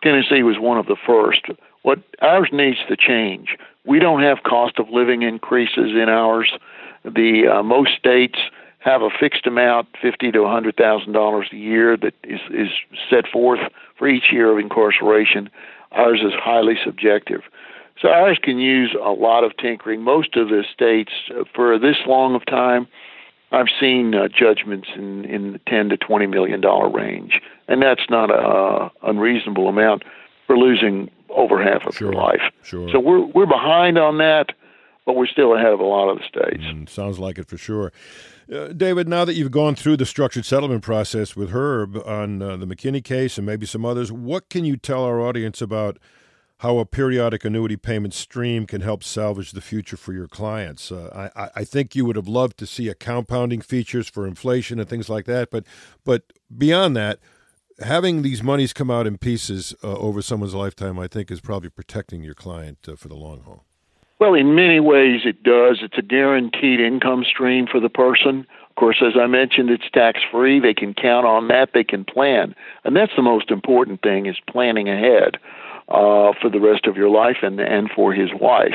Tennessee 0.03 0.43
was 0.43 0.59
one 0.59 0.79
of 0.79 0.87
the 0.87 0.97
first. 1.07 1.43
What 1.83 2.01
ours 2.21 2.49
needs 2.53 2.79
to 2.89 2.97
change. 2.97 3.57
We 3.85 3.99
don't 3.99 4.23
have 4.23 4.43
cost 4.43 4.79
of 4.79 4.91
living 4.91 5.23
increases 5.23 5.93
in 5.93 6.09
ours. 6.09 6.53
The 7.05 7.49
uh, 7.49 7.63
most 7.63 7.93
states 7.99 8.39
have 8.79 9.03
a 9.03 9.11
fixed 9.11 9.47
amount, 9.47 9.89
fifty 10.01 10.31
to 10.33 10.47
hundred 10.47 10.77
thousand 10.77 11.13
dollars 11.13 11.49
a 11.53 11.57
year, 11.57 11.97
that 11.97 12.15
is 12.25 12.41
is 12.51 12.69
set 13.09 13.27
forth 13.29 13.61
for 13.99 14.09
each 14.09 14.33
year 14.33 14.51
of 14.53 14.59
incarceration. 14.59 15.51
Ours 15.93 16.21
is 16.23 16.33
highly 16.35 16.75
subjective. 16.85 17.43
So 18.01 18.09
ours 18.09 18.39
can 18.43 18.59
use 18.59 18.97
a 18.99 19.11
lot 19.11 19.45
of 19.45 19.57
tinkering. 19.57 20.03
Most 20.03 20.37
of 20.37 20.49
the 20.49 20.65
states, 20.73 21.13
uh, 21.31 21.45
for 21.55 21.79
this 21.79 21.97
long 22.07 22.35
of 22.35 22.47
time, 22.47 22.87
I've 23.53 23.69
seen 23.79 24.15
uh, 24.15 24.29
judgments 24.29 24.89
in 24.95 25.25
in 25.25 25.53
the 25.53 25.61
ten 25.67 25.89
to 25.91 25.97
twenty 25.97 26.27
million 26.27 26.61
dollar 26.61 26.89
range, 26.89 27.41
and 27.69 27.83
that's 27.83 28.09
not 28.09 28.31
a 28.31 28.35
uh, 28.35 28.89
unreasonable 29.03 29.69
amount 29.69 30.05
for 30.47 30.57
losing 30.57 31.11
over 31.35 31.63
half 31.63 31.87
of 31.87 31.95
sure. 31.95 32.13
your 32.13 32.21
life. 32.21 32.43
Sure. 32.63 32.89
So 32.93 33.01
we're 33.01 33.25
we're 33.27 33.47
behind 33.47 33.99
on 33.99 34.19
that, 34.19 34.47
but 35.07 35.15
we're 35.15 35.27
still 35.27 35.55
ahead 35.55 35.73
of 35.73 35.81
a 35.81 35.85
lot 35.85 36.09
of 36.09 36.19
the 36.19 36.25
states. 36.25 36.65
Mm, 36.65 36.89
sounds 36.89 37.19
like 37.19 37.39
it 37.39 37.49
for 37.49 37.57
sure. 37.57 37.93
Uh, 38.53 38.69
David, 38.69 39.09
now 39.09 39.25
that 39.25 39.35
you've 39.35 39.53
gone 39.53 39.77
through 39.77 39.97
the 39.97 40.07
structured 40.07 40.45
settlement 40.45 40.83
process 40.83 41.37
with 41.37 41.51
Herb 41.51 41.97
on 42.05 42.43
uh, 42.43 42.57
the 42.57 42.67
McKinney 42.67 43.03
case 43.03 43.39
and 43.39 43.47
maybe 43.47 43.65
some 43.65 43.85
others, 43.85 44.11
what 44.11 44.49
can 44.49 44.65
you 44.65 44.77
tell 44.77 45.05
our 45.05 45.21
audience 45.21 45.63
about 45.63 45.99
how 46.59 46.79
a 46.79 46.85
periodic 46.85 47.45
annuity 47.45 47.77
payment 47.77 48.13
stream 48.13 48.67
can 48.67 48.81
help 48.81 49.05
salvage 49.05 49.53
the 49.53 49.61
future 49.61 49.97
for 49.97 50.13
your 50.13 50.27
clients? 50.27 50.91
Uh, 50.91 51.31
I, 51.37 51.51
I 51.55 51.65
think 51.65 51.95
you 51.95 52.05
would 52.05 52.17
have 52.17 52.29
loved 52.29 52.59
to 52.59 52.67
see 52.67 52.89
a 52.89 52.95
compounding 52.95 53.61
features 53.61 54.09
for 54.09 54.27
inflation 54.27 54.81
and 54.81 54.89
things 54.89 55.09
like 55.09 55.27
that, 55.27 55.51
but 55.51 55.65
but 56.05 56.33
beyond 56.57 56.97
that, 56.97 57.21
having 57.81 58.23
these 58.23 58.43
monies 58.43 58.73
come 58.73 58.91
out 58.91 59.07
in 59.07 59.19
pieces 59.19 59.75
uh, 59.83 59.97
over 59.97 60.23
someone's 60.23 60.55
lifetime, 60.55 60.99
I 60.99 61.09
think, 61.09 61.31
is 61.31 61.41
probably 61.41 61.71
protecting 61.71 62.23
your 62.23 62.35
client 62.35 62.79
uh, 62.89 62.97
for 62.97 63.09
the 63.09 63.15
long 63.15 63.43
haul. 63.43 63.65
Well, 64.19 64.35
in 64.35 64.55
many 64.55 64.81
ways 64.81 65.23
it 65.25 65.43
does. 65.43 65.79
It's 65.83 65.97
a 65.97 66.03
guaranteed 66.03 66.79
income 66.79 67.25
stream 67.25 67.67
for 67.67 67.81
the 67.81 67.89
person. 67.89 68.47
Of 68.69 68.77
course, 68.77 69.03
as 69.03 69.15
I 69.19 69.27
mentioned, 69.27 69.71
it's 69.71 69.91
tax 69.93 70.21
free. 70.31 70.61
They 70.61 70.75
can 70.75 70.93
count 70.93 71.27
on 71.27 71.49
that. 71.49 71.71
They 71.73 71.85
can 71.85 72.05
plan, 72.05 72.55
and 72.85 72.95
that's 72.95 73.13
the 73.17 73.23
most 73.23 73.51
important 73.51 74.03
thing: 74.03 74.27
is 74.27 74.37
planning 74.47 74.89
ahead 74.89 75.37
uh, 75.89 76.33
for 76.41 76.51
the 76.51 76.61
rest 76.61 76.87
of 76.87 76.97
your 76.97 77.09
life 77.09 77.39
and 77.43 77.59
and 77.61 77.91
for 77.91 78.13
his 78.13 78.31
wife. 78.39 78.75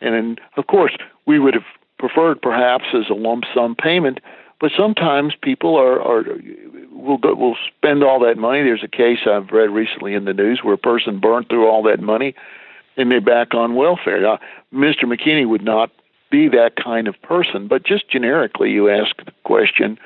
And 0.00 0.14
then, 0.14 0.36
of 0.56 0.68
course, 0.68 0.96
we 1.26 1.38
would 1.38 1.54
have 1.54 1.64
preferred 1.98 2.40
perhaps 2.40 2.84
as 2.94 3.10
a 3.10 3.14
lump 3.14 3.44
sum 3.54 3.74
payment, 3.74 4.20
but 4.60 4.70
sometimes 4.76 5.34
people 5.42 5.76
are 5.76 6.00
are 6.00 6.24
will 7.06 7.18
go, 7.18 7.34
will 7.34 7.56
spend 7.76 8.02
all 8.02 8.20
that 8.20 8.36
money. 8.36 8.62
There's 8.62 8.84
a 8.84 8.88
case 8.88 9.20
I've 9.26 9.50
read 9.50 9.70
recently 9.70 10.14
in 10.14 10.24
the 10.24 10.34
news 10.34 10.60
where 10.62 10.74
a 10.74 10.78
person 10.78 11.20
burned 11.20 11.48
through 11.48 11.68
all 11.68 11.82
that 11.84 12.00
money 12.00 12.34
and 12.96 13.10
they're 13.10 13.20
back 13.20 13.54
on 13.54 13.74
welfare. 13.74 14.20
Now, 14.20 14.38
Mr. 14.72 15.04
McKinney 15.04 15.48
would 15.48 15.64
not 15.64 15.90
be 16.30 16.48
that 16.48 16.72
kind 16.76 17.08
of 17.08 17.20
person, 17.22 17.68
but 17.68 17.84
just 17.84 18.10
generically, 18.10 18.70
you 18.70 18.88
ask 18.88 19.16
the 19.24 19.32
question 19.44 19.98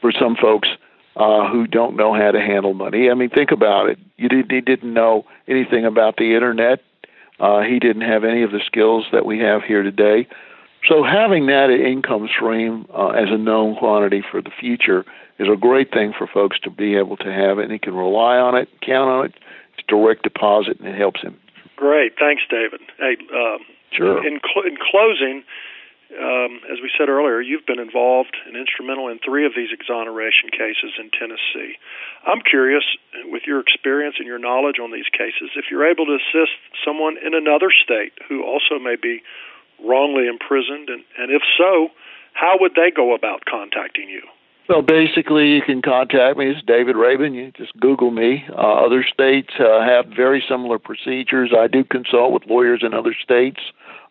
for 0.00 0.12
some 0.12 0.36
folks 0.36 0.68
uh, 1.16 1.50
who 1.50 1.66
don't 1.66 1.96
know 1.96 2.14
how 2.14 2.30
to 2.30 2.40
handle 2.40 2.72
money. 2.72 3.10
I 3.10 3.14
mean, 3.14 3.30
think 3.30 3.50
about 3.50 3.90
it. 3.90 3.98
You 4.16 4.28
did, 4.28 4.50
he 4.50 4.60
didn't 4.60 4.94
know 4.94 5.26
anything 5.48 5.84
about 5.84 6.16
the 6.16 6.34
internet. 6.34 6.80
Uh, 7.38 7.62
he 7.62 7.78
didn't 7.78 8.02
have 8.02 8.24
any 8.24 8.42
of 8.42 8.52
the 8.52 8.60
skills 8.64 9.06
that 9.12 9.26
we 9.26 9.38
have 9.40 9.62
here 9.62 9.82
today. 9.82 10.28
So 10.88 11.02
having 11.02 11.46
that 11.46 11.70
income 11.70 12.28
stream 12.34 12.86
uh, 12.94 13.08
as 13.08 13.28
a 13.30 13.36
known 13.36 13.76
quantity 13.76 14.22
for 14.30 14.40
the 14.40 14.50
future 14.50 15.04
is 15.40 15.48
a 15.48 15.56
great 15.56 15.90
thing 15.90 16.12
for 16.12 16.26
folks 16.26 16.60
to 16.60 16.70
be 16.70 16.96
able 16.96 17.16
to 17.16 17.32
have 17.32 17.58
it, 17.58 17.64
and 17.64 17.72
he 17.72 17.78
can 17.78 17.94
rely 17.94 18.36
on 18.36 18.54
it, 18.54 18.68
count 18.82 19.08
on 19.08 19.24
it. 19.24 19.34
It's 19.72 19.86
direct 19.88 20.22
deposit, 20.22 20.78
and 20.78 20.86
it 20.86 20.96
helps 20.96 21.22
him. 21.22 21.40
Great, 21.76 22.12
thanks, 22.20 22.42
David. 22.50 22.80
Hey, 22.98 23.16
um, 23.32 23.64
sure. 23.90 24.20
In, 24.20 24.38
cl- 24.44 24.68
in 24.68 24.76
closing, 24.76 25.42
um, 26.12 26.60
as 26.68 26.84
we 26.84 26.92
said 26.92 27.08
earlier, 27.08 27.40
you've 27.40 27.64
been 27.64 27.80
involved 27.80 28.36
and 28.44 28.54
instrumental 28.54 29.08
in 29.08 29.18
three 29.24 29.46
of 29.46 29.52
these 29.56 29.72
exoneration 29.72 30.52
cases 30.52 30.92
in 31.00 31.08
Tennessee. 31.08 31.80
I'm 32.28 32.44
curious, 32.44 32.84
with 33.24 33.44
your 33.46 33.60
experience 33.60 34.16
and 34.18 34.28
your 34.28 34.38
knowledge 34.38 34.76
on 34.76 34.92
these 34.92 35.08
cases, 35.08 35.56
if 35.56 35.70
you're 35.70 35.88
able 35.88 36.04
to 36.04 36.20
assist 36.20 36.52
someone 36.84 37.16
in 37.16 37.32
another 37.32 37.72
state 37.72 38.12
who 38.28 38.44
also 38.44 38.76
may 38.76 38.96
be 39.00 39.22
wrongly 39.80 40.28
imprisoned, 40.28 40.92
and, 40.92 41.00
and 41.16 41.32
if 41.32 41.40
so, 41.56 41.88
how 42.34 42.60
would 42.60 42.76
they 42.76 42.92
go 42.94 43.14
about 43.14 43.48
contacting 43.48 44.10
you? 44.10 44.20
Well, 44.70 44.82
basically, 44.82 45.48
you 45.48 45.62
can 45.62 45.82
contact 45.82 46.38
me. 46.38 46.46
It's 46.46 46.64
David 46.64 46.94
Raybin. 46.94 47.34
You 47.34 47.50
just 47.50 47.76
Google 47.80 48.12
me. 48.12 48.44
Uh, 48.50 48.86
other 48.86 49.02
states 49.02 49.50
uh, 49.58 49.80
have 49.84 50.06
very 50.06 50.44
similar 50.48 50.78
procedures. 50.78 51.50
I 51.52 51.66
do 51.66 51.82
consult 51.82 52.30
with 52.30 52.46
lawyers 52.46 52.82
in 52.84 52.94
other 52.94 53.12
states. 53.20 53.58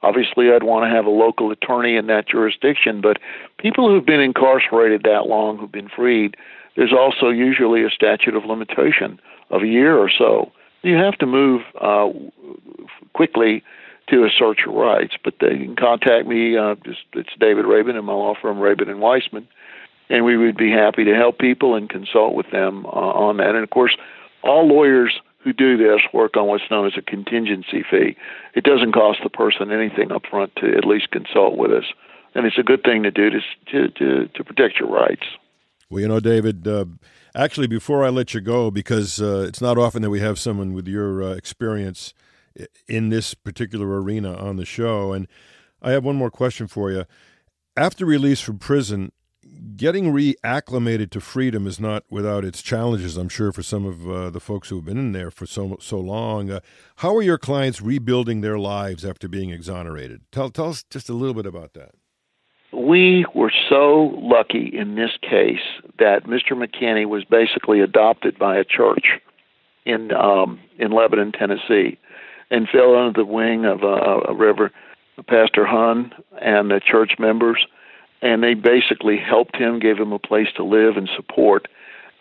Obviously, 0.02 0.52
I'd 0.52 0.64
want 0.64 0.84
to 0.84 0.94
have 0.94 1.06
a 1.06 1.12
local 1.12 1.50
attorney 1.52 1.96
in 1.96 2.08
that 2.08 2.28
jurisdiction, 2.28 3.00
but 3.00 3.20
people 3.58 3.88
who've 3.88 4.06
been 4.06 4.20
incarcerated 4.20 5.04
that 5.04 5.28
long, 5.28 5.58
who've 5.58 5.72
been 5.72 5.88
freed, 5.88 6.36
there's 6.76 6.92
also 6.92 7.30
usually 7.30 7.86
a 7.86 7.90
statute 7.90 8.36
of 8.36 8.44
limitation 8.44 9.18
of 9.52 9.64
a 9.64 9.68
year 9.68 9.98
or 9.98 10.12
so. 10.12 10.52
You 10.82 10.98
have 10.98 11.18
to 11.20 11.26
move 11.26 11.62
uh, 11.80 12.10
quickly 13.14 13.64
to 14.10 14.26
assert 14.26 14.58
your 14.66 14.76
rights, 14.76 15.14
but 15.24 15.36
they 15.40 15.58
can 15.58 15.78
contact 15.78 16.28
me. 16.28 16.58
Uh, 16.58 16.76
just, 16.84 17.00
it's 17.14 17.30
David 17.40 17.64
Raybin 17.64 17.98
in 17.98 18.04
my 18.04 18.12
law 18.12 18.34
firm, 18.42 18.58
Raybin 18.58 18.90
and 18.90 19.00
Weissman 19.00 19.48
and 20.10 20.26
we 20.26 20.38
would 20.38 20.58
be 20.58 20.72
happy 20.72 21.04
to 21.06 21.14
help 21.14 21.38
people 21.40 21.76
and 21.76 21.90
consult 21.90 22.34
with 22.34 22.50
them 22.52 22.86
uh, 22.86 22.90
on 22.90 23.38
that. 23.38 23.50
And 23.56 23.64
of 23.64 23.70
course, 23.70 23.96
all 24.44 24.68
lawyers 24.68 25.20
who 25.44 25.54
do 25.54 25.78
this 25.78 26.02
work 26.14 26.36
on 26.36 26.48
what's 26.48 26.70
known 26.70 26.88
as 26.88 26.94
a 26.98 27.02
contingency 27.02 27.84
fee. 27.90 28.16
It 28.56 28.64
doesn't 28.64 28.92
cost 28.92 29.20
the 29.24 29.30
person 29.30 29.72
anything 29.72 30.12
up 30.12 30.24
front 30.30 30.56
to 30.58 30.76
at 30.76 30.86
least 30.86 31.12
consult 31.12 31.58
with 31.58 31.72
us, 31.72 31.86
and 32.36 32.46
it's 32.46 32.58
a 32.58 32.64
good 32.64 32.84
thing 32.84 33.04
to 33.04 33.12
do 33.12 33.30
to 33.30 33.40
to 33.72 33.90
to, 33.90 34.28
to 34.28 34.44
protect 34.44 34.80
your 34.80 34.90
rights. 34.90 35.26
Well, 35.90 36.02
you 36.02 36.08
know, 36.08 36.20
David. 36.20 36.68
Uh, 36.68 36.86
actually, 37.34 37.68
before 37.68 38.04
I 38.04 38.10
let 38.10 38.34
you 38.34 38.42
go, 38.42 38.70
because 38.70 39.22
uh, 39.22 39.46
it's 39.48 39.62
not 39.62 39.78
often 39.78 40.02
that 40.02 40.10
we 40.10 40.20
have 40.20 40.38
someone 40.38 40.74
with 40.74 40.88
your 40.88 41.24
uh, 41.24 41.32
experience 41.32 42.14
in 42.88 43.10
this 43.10 43.34
particular 43.34 44.02
arena 44.02 44.36
on 44.36 44.58
the 44.58 44.66
show, 44.66 45.14
and 45.14 45.28
I 45.82 45.92
have 45.92 46.04
one 46.04 46.18
more 46.18 46.32
question 46.32 46.68
for 46.68 46.92
you. 46.92 47.06
After 47.78 48.06
release 48.06 48.42
from 48.42 48.60
prison, 48.60 49.14
getting 49.76 50.14
reacclimated 50.14 51.10
to 51.12 51.22
freedom 51.22 51.68
is 51.68 51.80
not 51.80 52.04
without 52.10 52.46
its 52.46 52.62
challenges. 52.62 53.18
I'm 53.18 53.30
sure 53.30 53.52
for 53.52 53.64
some 53.64 53.86
of 53.86 54.10
uh, 54.10 54.30
the 54.30 54.40
folks 54.40 54.70
who 54.70 54.78
have 54.78 54.86
been 54.86 54.98
in 54.98 55.12
there 55.12 55.32
for 55.32 55.46
so 55.46 55.78
so 55.80 56.00
long. 56.00 56.50
Uh, 56.50 56.60
how 56.98 57.16
are 57.16 57.22
your 57.22 57.38
clients 57.38 57.82
rebuilding 57.82 58.42
their 58.42 58.60
lives 58.60 59.06
after 59.06 59.28
being 59.28 59.52
exonerated? 59.52 60.22
Tell 60.32 60.50
tell 60.50 60.70
us 60.70 60.84
just 60.90 61.10
a 61.10 61.14
little 61.14 61.34
bit 61.34 61.46
about 61.46 61.74
that. 61.74 61.92
We 62.72 63.26
were 63.34 63.52
so 63.68 64.14
lucky 64.18 64.70
in 64.74 64.96
this 64.96 65.12
case 65.22 65.66
that 65.98 66.26
Mr. 66.26 66.52
McKinney 66.52 67.08
was 67.08 67.26
basically 67.26 67.80
adopted 67.80 68.38
by 68.38 68.58
a 68.58 68.64
church 68.64 69.20
in 69.86 70.14
um, 70.14 70.60
in 70.78 70.92
Lebanon, 70.92 71.32
Tennessee, 71.32 71.98
and 72.52 72.68
fell 72.70 72.96
under 72.96 73.22
the 73.22 73.26
wing 73.26 73.66
of 73.66 73.84
uh, 73.84 74.22
a 74.28 74.34
Reverend 74.34 74.74
Pastor 75.28 75.66
Hun 75.66 76.14
and 76.42 76.72
the 76.72 76.80
church 76.80 77.14
members 77.20 77.66
and 78.22 78.44
they 78.44 78.54
basically 78.54 79.18
helped 79.18 79.56
him, 79.56 79.80
gave 79.80 79.98
him 79.98 80.12
a 80.12 80.20
place 80.20 80.48
to 80.56 80.64
live 80.64 80.98
and 80.98 81.10
support. 81.16 81.68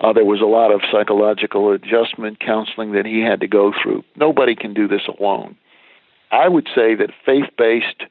Uh, 0.00 0.12
there 0.12 0.24
was 0.24 0.40
a 0.40 0.44
lot 0.46 0.70
of 0.70 0.80
psychological 0.92 1.72
adjustment 1.72 2.38
counseling 2.38 2.92
that 2.92 3.04
he 3.04 3.20
had 3.20 3.40
to 3.40 3.48
go 3.48 3.72
through. 3.82 4.04
Nobody 4.16 4.54
can 4.54 4.72
do 4.72 4.86
this 4.86 5.08
alone. 5.18 5.56
I 6.30 6.48
would 6.48 6.68
say 6.74 6.94
that 6.94 7.10
faith 7.24 7.50
based 7.56 8.04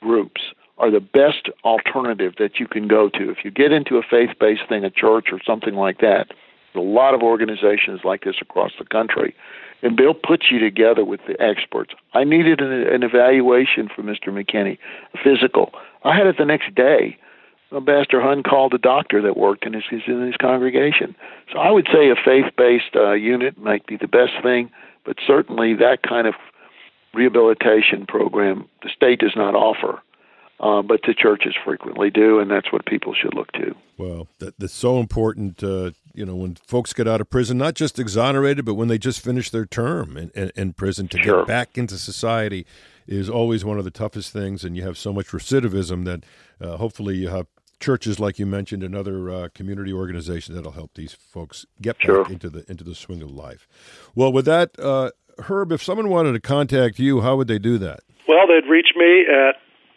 groups 0.00 0.40
are 0.78 0.90
the 0.90 1.00
best 1.00 1.48
alternative 1.64 2.34
that 2.38 2.58
you 2.58 2.66
can 2.66 2.88
go 2.88 3.08
to. 3.08 3.30
If 3.30 3.38
you 3.44 3.50
get 3.50 3.72
into 3.72 3.96
a 3.96 4.02
faith 4.02 4.30
based 4.38 4.68
thing, 4.68 4.84
a 4.84 4.90
church 4.90 5.26
or 5.32 5.40
something 5.44 5.74
like 5.74 5.98
that, 6.00 6.28
a 6.74 6.80
lot 6.80 7.14
of 7.14 7.22
organizations 7.22 8.00
like 8.04 8.24
this 8.24 8.36
across 8.40 8.72
the 8.78 8.84
country, 8.84 9.34
and 9.82 9.98
they'll 9.98 10.14
put 10.14 10.44
you 10.50 10.58
together 10.58 11.04
with 11.04 11.20
the 11.26 11.40
experts. 11.40 11.92
I 12.14 12.24
needed 12.24 12.60
an, 12.60 12.72
an 12.72 13.02
evaluation 13.02 13.88
for 13.94 14.02
Mr. 14.02 14.28
McKinney, 14.28 14.78
a 15.14 15.18
physical. 15.22 15.72
I 16.04 16.16
had 16.16 16.26
it 16.26 16.36
the 16.38 16.44
next 16.44 16.74
day. 16.74 17.18
Pastor 17.80 18.20
Hun 18.20 18.42
called 18.42 18.74
a 18.74 18.78
doctor 18.78 19.22
that 19.22 19.36
worked 19.36 19.64
in 19.64 19.72
his, 19.72 19.84
in 19.90 20.26
his 20.26 20.36
congregation. 20.36 21.16
So 21.52 21.58
I 21.58 21.70
would 21.70 21.88
say 21.92 22.10
a 22.10 22.14
faith-based 22.14 22.94
uh, 22.94 23.12
unit 23.12 23.58
might 23.58 23.86
be 23.86 23.96
the 23.96 24.08
best 24.08 24.32
thing, 24.42 24.70
but 25.04 25.16
certainly 25.26 25.74
that 25.74 26.02
kind 26.02 26.26
of 26.26 26.34
rehabilitation 27.14 28.06
program 28.06 28.68
the 28.82 28.90
state 28.94 29.20
does 29.20 29.34
not 29.36 29.54
offer. 29.54 30.00
Uh, 30.60 30.80
but 30.80 31.00
the 31.04 31.12
churches 31.12 31.56
frequently 31.64 32.08
do, 32.08 32.38
and 32.38 32.48
that's 32.48 32.70
what 32.72 32.86
people 32.86 33.12
should 33.20 33.34
look 33.34 33.50
to. 33.50 33.74
Well, 33.98 34.28
that, 34.38 34.56
that's 34.60 34.72
so 34.72 35.00
important. 35.00 35.60
Uh, 35.60 35.90
you 36.14 36.24
know, 36.24 36.36
when 36.36 36.54
folks 36.54 36.92
get 36.92 37.08
out 37.08 37.20
of 37.20 37.28
prison, 37.28 37.58
not 37.58 37.74
just 37.74 37.98
exonerated, 37.98 38.64
but 38.64 38.74
when 38.74 38.86
they 38.86 38.96
just 38.96 39.20
finish 39.20 39.50
their 39.50 39.66
term 39.66 40.16
in, 40.16 40.30
in, 40.36 40.52
in 40.54 40.72
prison, 40.72 41.08
to 41.08 41.18
sure. 41.20 41.40
get 41.40 41.48
back 41.48 41.76
into 41.76 41.98
society 41.98 42.64
is 43.08 43.28
always 43.28 43.64
one 43.64 43.78
of 43.78 43.84
the 43.84 43.90
toughest 43.90 44.32
things. 44.32 44.62
And 44.62 44.76
you 44.76 44.84
have 44.84 44.96
so 44.96 45.12
much 45.12 45.28
recidivism 45.28 46.04
that 46.04 46.24
uh, 46.60 46.76
hopefully 46.76 47.16
you 47.16 47.28
have 47.28 47.48
churches, 47.82 48.18
like 48.18 48.38
you 48.38 48.46
mentioned, 48.46 48.82
and 48.82 48.96
other 48.96 49.28
uh, 49.28 49.48
community 49.54 49.92
organizations 49.92 50.56
that'll 50.56 50.72
help 50.72 50.94
these 50.94 51.12
folks 51.12 51.66
get 51.82 51.98
back 51.98 52.30
into 52.30 52.48
the 52.48 52.64
into 52.70 52.84
the 52.84 52.94
swing 52.94 53.20
of 53.20 53.30
life. 53.30 53.68
Well, 54.14 54.32
with 54.32 54.46
that, 54.46 54.70
uh, 54.78 55.10
Herb, 55.38 55.70
if 55.72 55.82
someone 55.82 56.08
wanted 56.08 56.32
to 56.32 56.40
contact 56.40 56.98
you, 56.98 57.20
how 57.20 57.36
would 57.36 57.48
they 57.48 57.58
do 57.58 57.76
that? 57.78 58.00
Well, 58.26 58.46
they'd 58.46 58.66
reach 58.70 58.94
me 58.96 59.26
at 59.26 59.56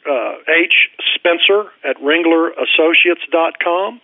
uh, 0.10 0.34
H 0.50 0.90
Spencer 1.16 1.72
at 1.84 1.98
RinglerAssociates.com 1.98 4.02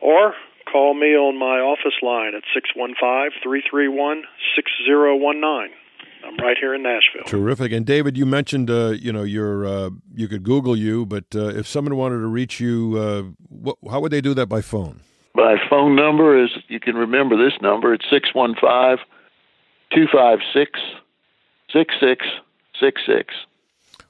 or 0.00 0.34
call 0.70 0.94
me 0.94 1.16
on 1.16 1.36
my 1.38 1.60
office 1.60 1.94
line 2.02 2.34
at 2.34 2.42
615 2.52 3.30
331 3.42 4.24
6019. 4.54 5.70
I'm 6.24 6.36
right 6.38 6.56
here 6.58 6.74
in 6.74 6.82
Nashville. 6.82 7.24
Terrific. 7.26 7.72
And 7.72 7.86
David, 7.86 8.16
you 8.16 8.26
mentioned 8.26 8.70
uh, 8.70 8.90
you 8.90 9.12
know 9.12 9.22
your 9.22 9.66
uh, 9.66 9.90
you 10.14 10.28
could 10.28 10.42
Google 10.42 10.76
you, 10.76 11.06
but 11.06 11.24
uh, 11.34 11.48
if 11.48 11.66
someone 11.66 11.96
wanted 11.96 12.18
to 12.18 12.26
reach 12.26 12.60
you, 12.60 12.96
uh, 12.98 13.22
what, 13.48 13.76
how 13.90 14.00
would 14.00 14.12
they 14.12 14.20
do 14.20 14.34
that 14.34 14.46
by 14.46 14.60
phone? 14.60 15.00
My 15.34 15.56
phone 15.70 15.94
number 15.94 16.42
is, 16.42 16.50
you 16.66 16.80
can 16.80 16.96
remember 16.96 17.36
this 17.36 17.54
number, 17.62 17.94
it's 17.94 18.04
615 18.10 19.04
256 19.94 20.80
6666. 21.72 23.34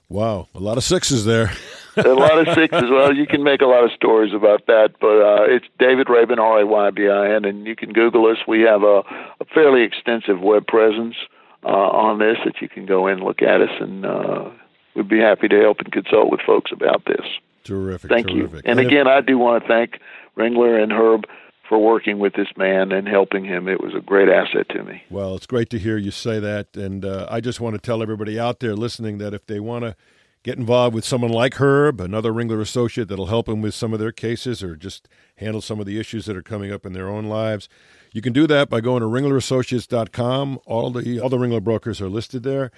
Wow, 0.08 0.48
a 0.54 0.60
lot 0.60 0.78
of 0.78 0.84
sixes 0.84 1.26
there. 1.26 1.52
a 1.96 2.14
lot 2.14 2.38
of 2.38 2.54
sixes. 2.54 2.88
Well, 2.90 3.14
you 3.14 3.26
can 3.26 3.42
make 3.42 3.60
a 3.60 3.66
lot 3.66 3.84
of 3.84 3.90
stories 3.92 4.32
about 4.32 4.66
that, 4.66 4.94
but 5.00 5.20
uh, 5.20 5.44
it's 5.54 5.66
David 5.78 6.06
Raybin, 6.06 6.38
R 6.38 6.60
A 6.60 6.66
Y 6.66 6.90
B 6.92 7.08
I 7.08 7.34
N, 7.34 7.44
and 7.44 7.66
you 7.66 7.76
can 7.76 7.92
Google 7.92 8.26
us. 8.26 8.38
We 8.46 8.62
have 8.62 8.82
a, 8.82 9.02
a 9.40 9.44
fairly 9.52 9.82
extensive 9.82 10.40
web 10.40 10.66
presence 10.66 11.16
uh, 11.64 11.68
on 11.68 12.18
this 12.18 12.36
that 12.44 12.60
you 12.60 12.68
can 12.68 12.86
go 12.86 13.06
in 13.06 13.18
and 13.18 13.24
look 13.24 13.42
at 13.42 13.60
us, 13.60 13.70
and 13.80 14.04
uh, 14.04 14.50
we'd 14.94 15.08
be 15.08 15.18
happy 15.18 15.48
to 15.48 15.60
help 15.60 15.78
and 15.80 15.92
consult 15.92 16.30
with 16.30 16.40
folks 16.46 16.70
about 16.72 17.04
this. 17.06 17.26
Terrific. 17.64 18.10
Thank 18.10 18.28
terrific. 18.28 18.64
you. 18.64 18.70
And, 18.70 18.78
and 18.78 18.80
again, 18.80 19.06
if, 19.06 19.08
I 19.08 19.20
do 19.20 19.38
want 19.38 19.62
to 19.62 19.68
thank 19.68 20.00
Ringler 20.36 20.82
and 20.82 20.92
Herb 20.92 21.24
for 21.68 21.78
working 21.78 22.18
with 22.18 22.34
this 22.34 22.48
man 22.56 22.92
and 22.92 23.06
helping 23.06 23.44
him. 23.44 23.68
It 23.68 23.80
was 23.80 23.94
a 23.94 24.00
great 24.00 24.28
asset 24.28 24.68
to 24.70 24.82
me. 24.82 25.02
Well, 25.10 25.34
it's 25.34 25.46
great 25.46 25.68
to 25.70 25.78
hear 25.78 25.98
you 25.98 26.10
say 26.10 26.40
that. 26.40 26.76
And 26.76 27.04
uh, 27.04 27.26
I 27.30 27.40
just 27.40 27.60
want 27.60 27.74
to 27.74 27.80
tell 27.80 28.02
everybody 28.02 28.38
out 28.40 28.60
there 28.60 28.74
listening 28.74 29.18
that 29.18 29.34
if 29.34 29.46
they 29.46 29.60
want 29.60 29.84
to 29.84 29.94
get 30.42 30.56
involved 30.56 30.94
with 30.94 31.04
someone 31.04 31.30
like 31.30 31.54
Herb, 31.56 32.00
another 32.00 32.32
Ringler 32.32 32.60
associate 32.60 33.08
that'll 33.08 33.26
help 33.26 33.46
them 33.46 33.60
with 33.60 33.74
some 33.74 33.92
of 33.92 33.98
their 33.98 34.12
cases 34.12 34.62
or 34.62 34.76
just 34.76 35.08
handle 35.36 35.60
some 35.60 35.78
of 35.78 35.86
the 35.86 36.00
issues 36.00 36.24
that 36.24 36.36
are 36.36 36.42
coming 36.42 36.72
up 36.72 36.86
in 36.86 36.94
their 36.94 37.08
own 37.08 37.26
lives, 37.26 37.68
you 38.12 38.22
can 38.22 38.32
do 38.32 38.46
that 38.46 38.68
by 38.68 38.80
going 38.80 39.00
to 39.00 39.06
ringlerassociates.com. 39.06 40.60
All 40.66 40.90
the 40.90 41.20
all 41.20 41.28
the 41.28 41.38
Ringler 41.38 41.62
brokers 41.62 42.00
are 42.00 42.08
listed 42.08 42.42
there. 42.42 42.70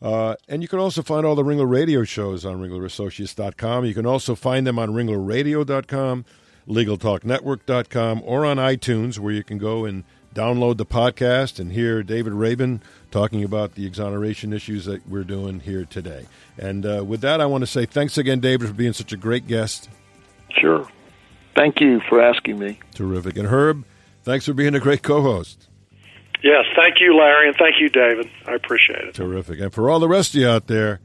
Uh, 0.00 0.36
and 0.48 0.62
you 0.62 0.68
can 0.68 0.78
also 0.78 1.02
find 1.02 1.26
all 1.26 1.34
the 1.34 1.42
Ringler 1.42 1.68
radio 1.68 2.04
shows 2.04 2.44
on 2.44 2.60
ringlerassociates.com. 2.60 3.84
You 3.84 3.94
can 3.94 4.06
also 4.06 4.34
find 4.34 4.66
them 4.66 4.78
on 4.78 4.90
ringlerradio.com 4.90 6.24
LegalTalkNetwork.com, 6.68 8.22
or 8.24 8.44
on 8.44 8.58
iTunes, 8.58 9.18
where 9.18 9.32
you 9.32 9.42
can 9.42 9.58
go 9.58 9.84
and 9.84 10.04
download 10.34 10.76
the 10.76 10.86
podcast 10.86 11.58
and 11.58 11.72
hear 11.72 12.02
David 12.02 12.34
Raybin 12.34 12.80
talking 13.10 13.42
about 13.42 13.74
the 13.74 13.86
exoneration 13.86 14.52
issues 14.52 14.84
that 14.84 15.08
we're 15.08 15.24
doing 15.24 15.60
here 15.60 15.84
today. 15.84 16.26
And 16.58 16.84
uh, 16.84 17.04
with 17.04 17.22
that, 17.22 17.40
I 17.40 17.46
want 17.46 17.62
to 17.62 17.66
say 17.66 17.86
thanks 17.86 18.18
again, 18.18 18.40
David, 18.40 18.68
for 18.68 18.74
being 18.74 18.92
such 18.92 19.12
a 19.12 19.16
great 19.16 19.46
guest. 19.46 19.88
Sure. 20.50 20.86
Thank 21.56 21.80
you 21.80 22.00
for 22.08 22.20
asking 22.20 22.58
me. 22.58 22.78
Terrific. 22.94 23.36
And 23.36 23.48
Herb, 23.48 23.84
thanks 24.28 24.44
for 24.44 24.52
being 24.52 24.74
a 24.74 24.80
great 24.80 25.02
co 25.02 25.22
host. 25.22 25.68
Yes, 26.42 26.64
thank 26.76 27.00
you, 27.00 27.16
Larry, 27.16 27.48
and 27.48 27.56
thank 27.56 27.80
you, 27.80 27.88
David. 27.88 28.30
I 28.46 28.54
appreciate 28.54 29.00
it. 29.00 29.14
Terrific. 29.14 29.58
And 29.58 29.72
for 29.72 29.90
all 29.90 29.98
the 29.98 30.08
rest 30.08 30.34
of 30.34 30.40
you 30.40 30.48
out 30.48 30.68
there, 30.68 31.00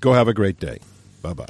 go 0.00 0.12
have 0.12 0.26
a 0.26 0.34
great 0.34 0.58
day. 0.58 0.78
Bye 1.20 1.34
bye. 1.34 1.46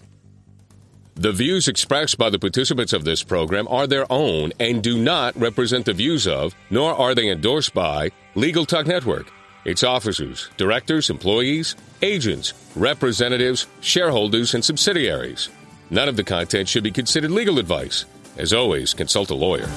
The 1.14 1.32
views 1.32 1.68
expressed 1.68 2.18
by 2.18 2.30
the 2.30 2.38
participants 2.38 2.92
of 2.92 3.04
this 3.04 3.22
program 3.22 3.68
are 3.68 3.86
their 3.86 4.10
own 4.10 4.52
and 4.58 4.82
do 4.82 4.98
not 4.98 5.38
represent 5.38 5.86
the 5.86 5.92
views 5.92 6.26
of, 6.26 6.54
nor 6.70 6.94
are 6.94 7.14
they 7.14 7.28
endorsed 7.28 7.74
by, 7.74 8.10
Legal 8.34 8.64
Talk 8.64 8.86
Network, 8.86 9.30
its 9.64 9.84
officers, 9.84 10.50
directors, 10.56 11.10
employees, 11.10 11.76
agents, 12.00 12.54
representatives, 12.74 13.66
shareholders, 13.80 14.54
and 14.54 14.64
subsidiaries. 14.64 15.50
None 15.90 16.08
of 16.08 16.16
the 16.16 16.24
content 16.24 16.68
should 16.68 16.82
be 16.82 16.90
considered 16.90 17.30
legal 17.30 17.58
advice. 17.58 18.06
As 18.38 18.54
always, 18.54 18.94
consult 18.94 19.30
a 19.30 19.34
lawyer. 19.34 19.68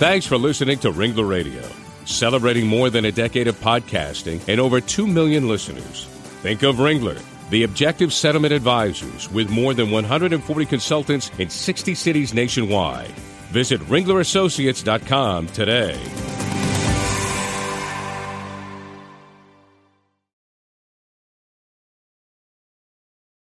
Thanks 0.00 0.24
for 0.24 0.38
listening 0.38 0.78
to 0.78 0.90
Ringler 0.90 1.28
Radio, 1.28 1.62
celebrating 2.06 2.66
more 2.66 2.88
than 2.88 3.04
a 3.04 3.12
decade 3.12 3.48
of 3.48 3.60
podcasting 3.60 4.40
and 4.48 4.58
over 4.58 4.80
2 4.80 5.06
million 5.06 5.46
listeners. 5.46 6.06
Think 6.40 6.62
of 6.62 6.76
Ringler, 6.76 7.22
the 7.50 7.64
objective 7.64 8.10
settlement 8.10 8.54
advisors 8.54 9.30
with 9.30 9.50
more 9.50 9.74
than 9.74 9.90
140 9.90 10.64
consultants 10.64 11.30
in 11.38 11.50
60 11.50 11.94
cities 11.94 12.32
nationwide. 12.32 13.10
Visit 13.52 13.78
ringlerassociates.com 13.82 15.48
today. 15.48 16.49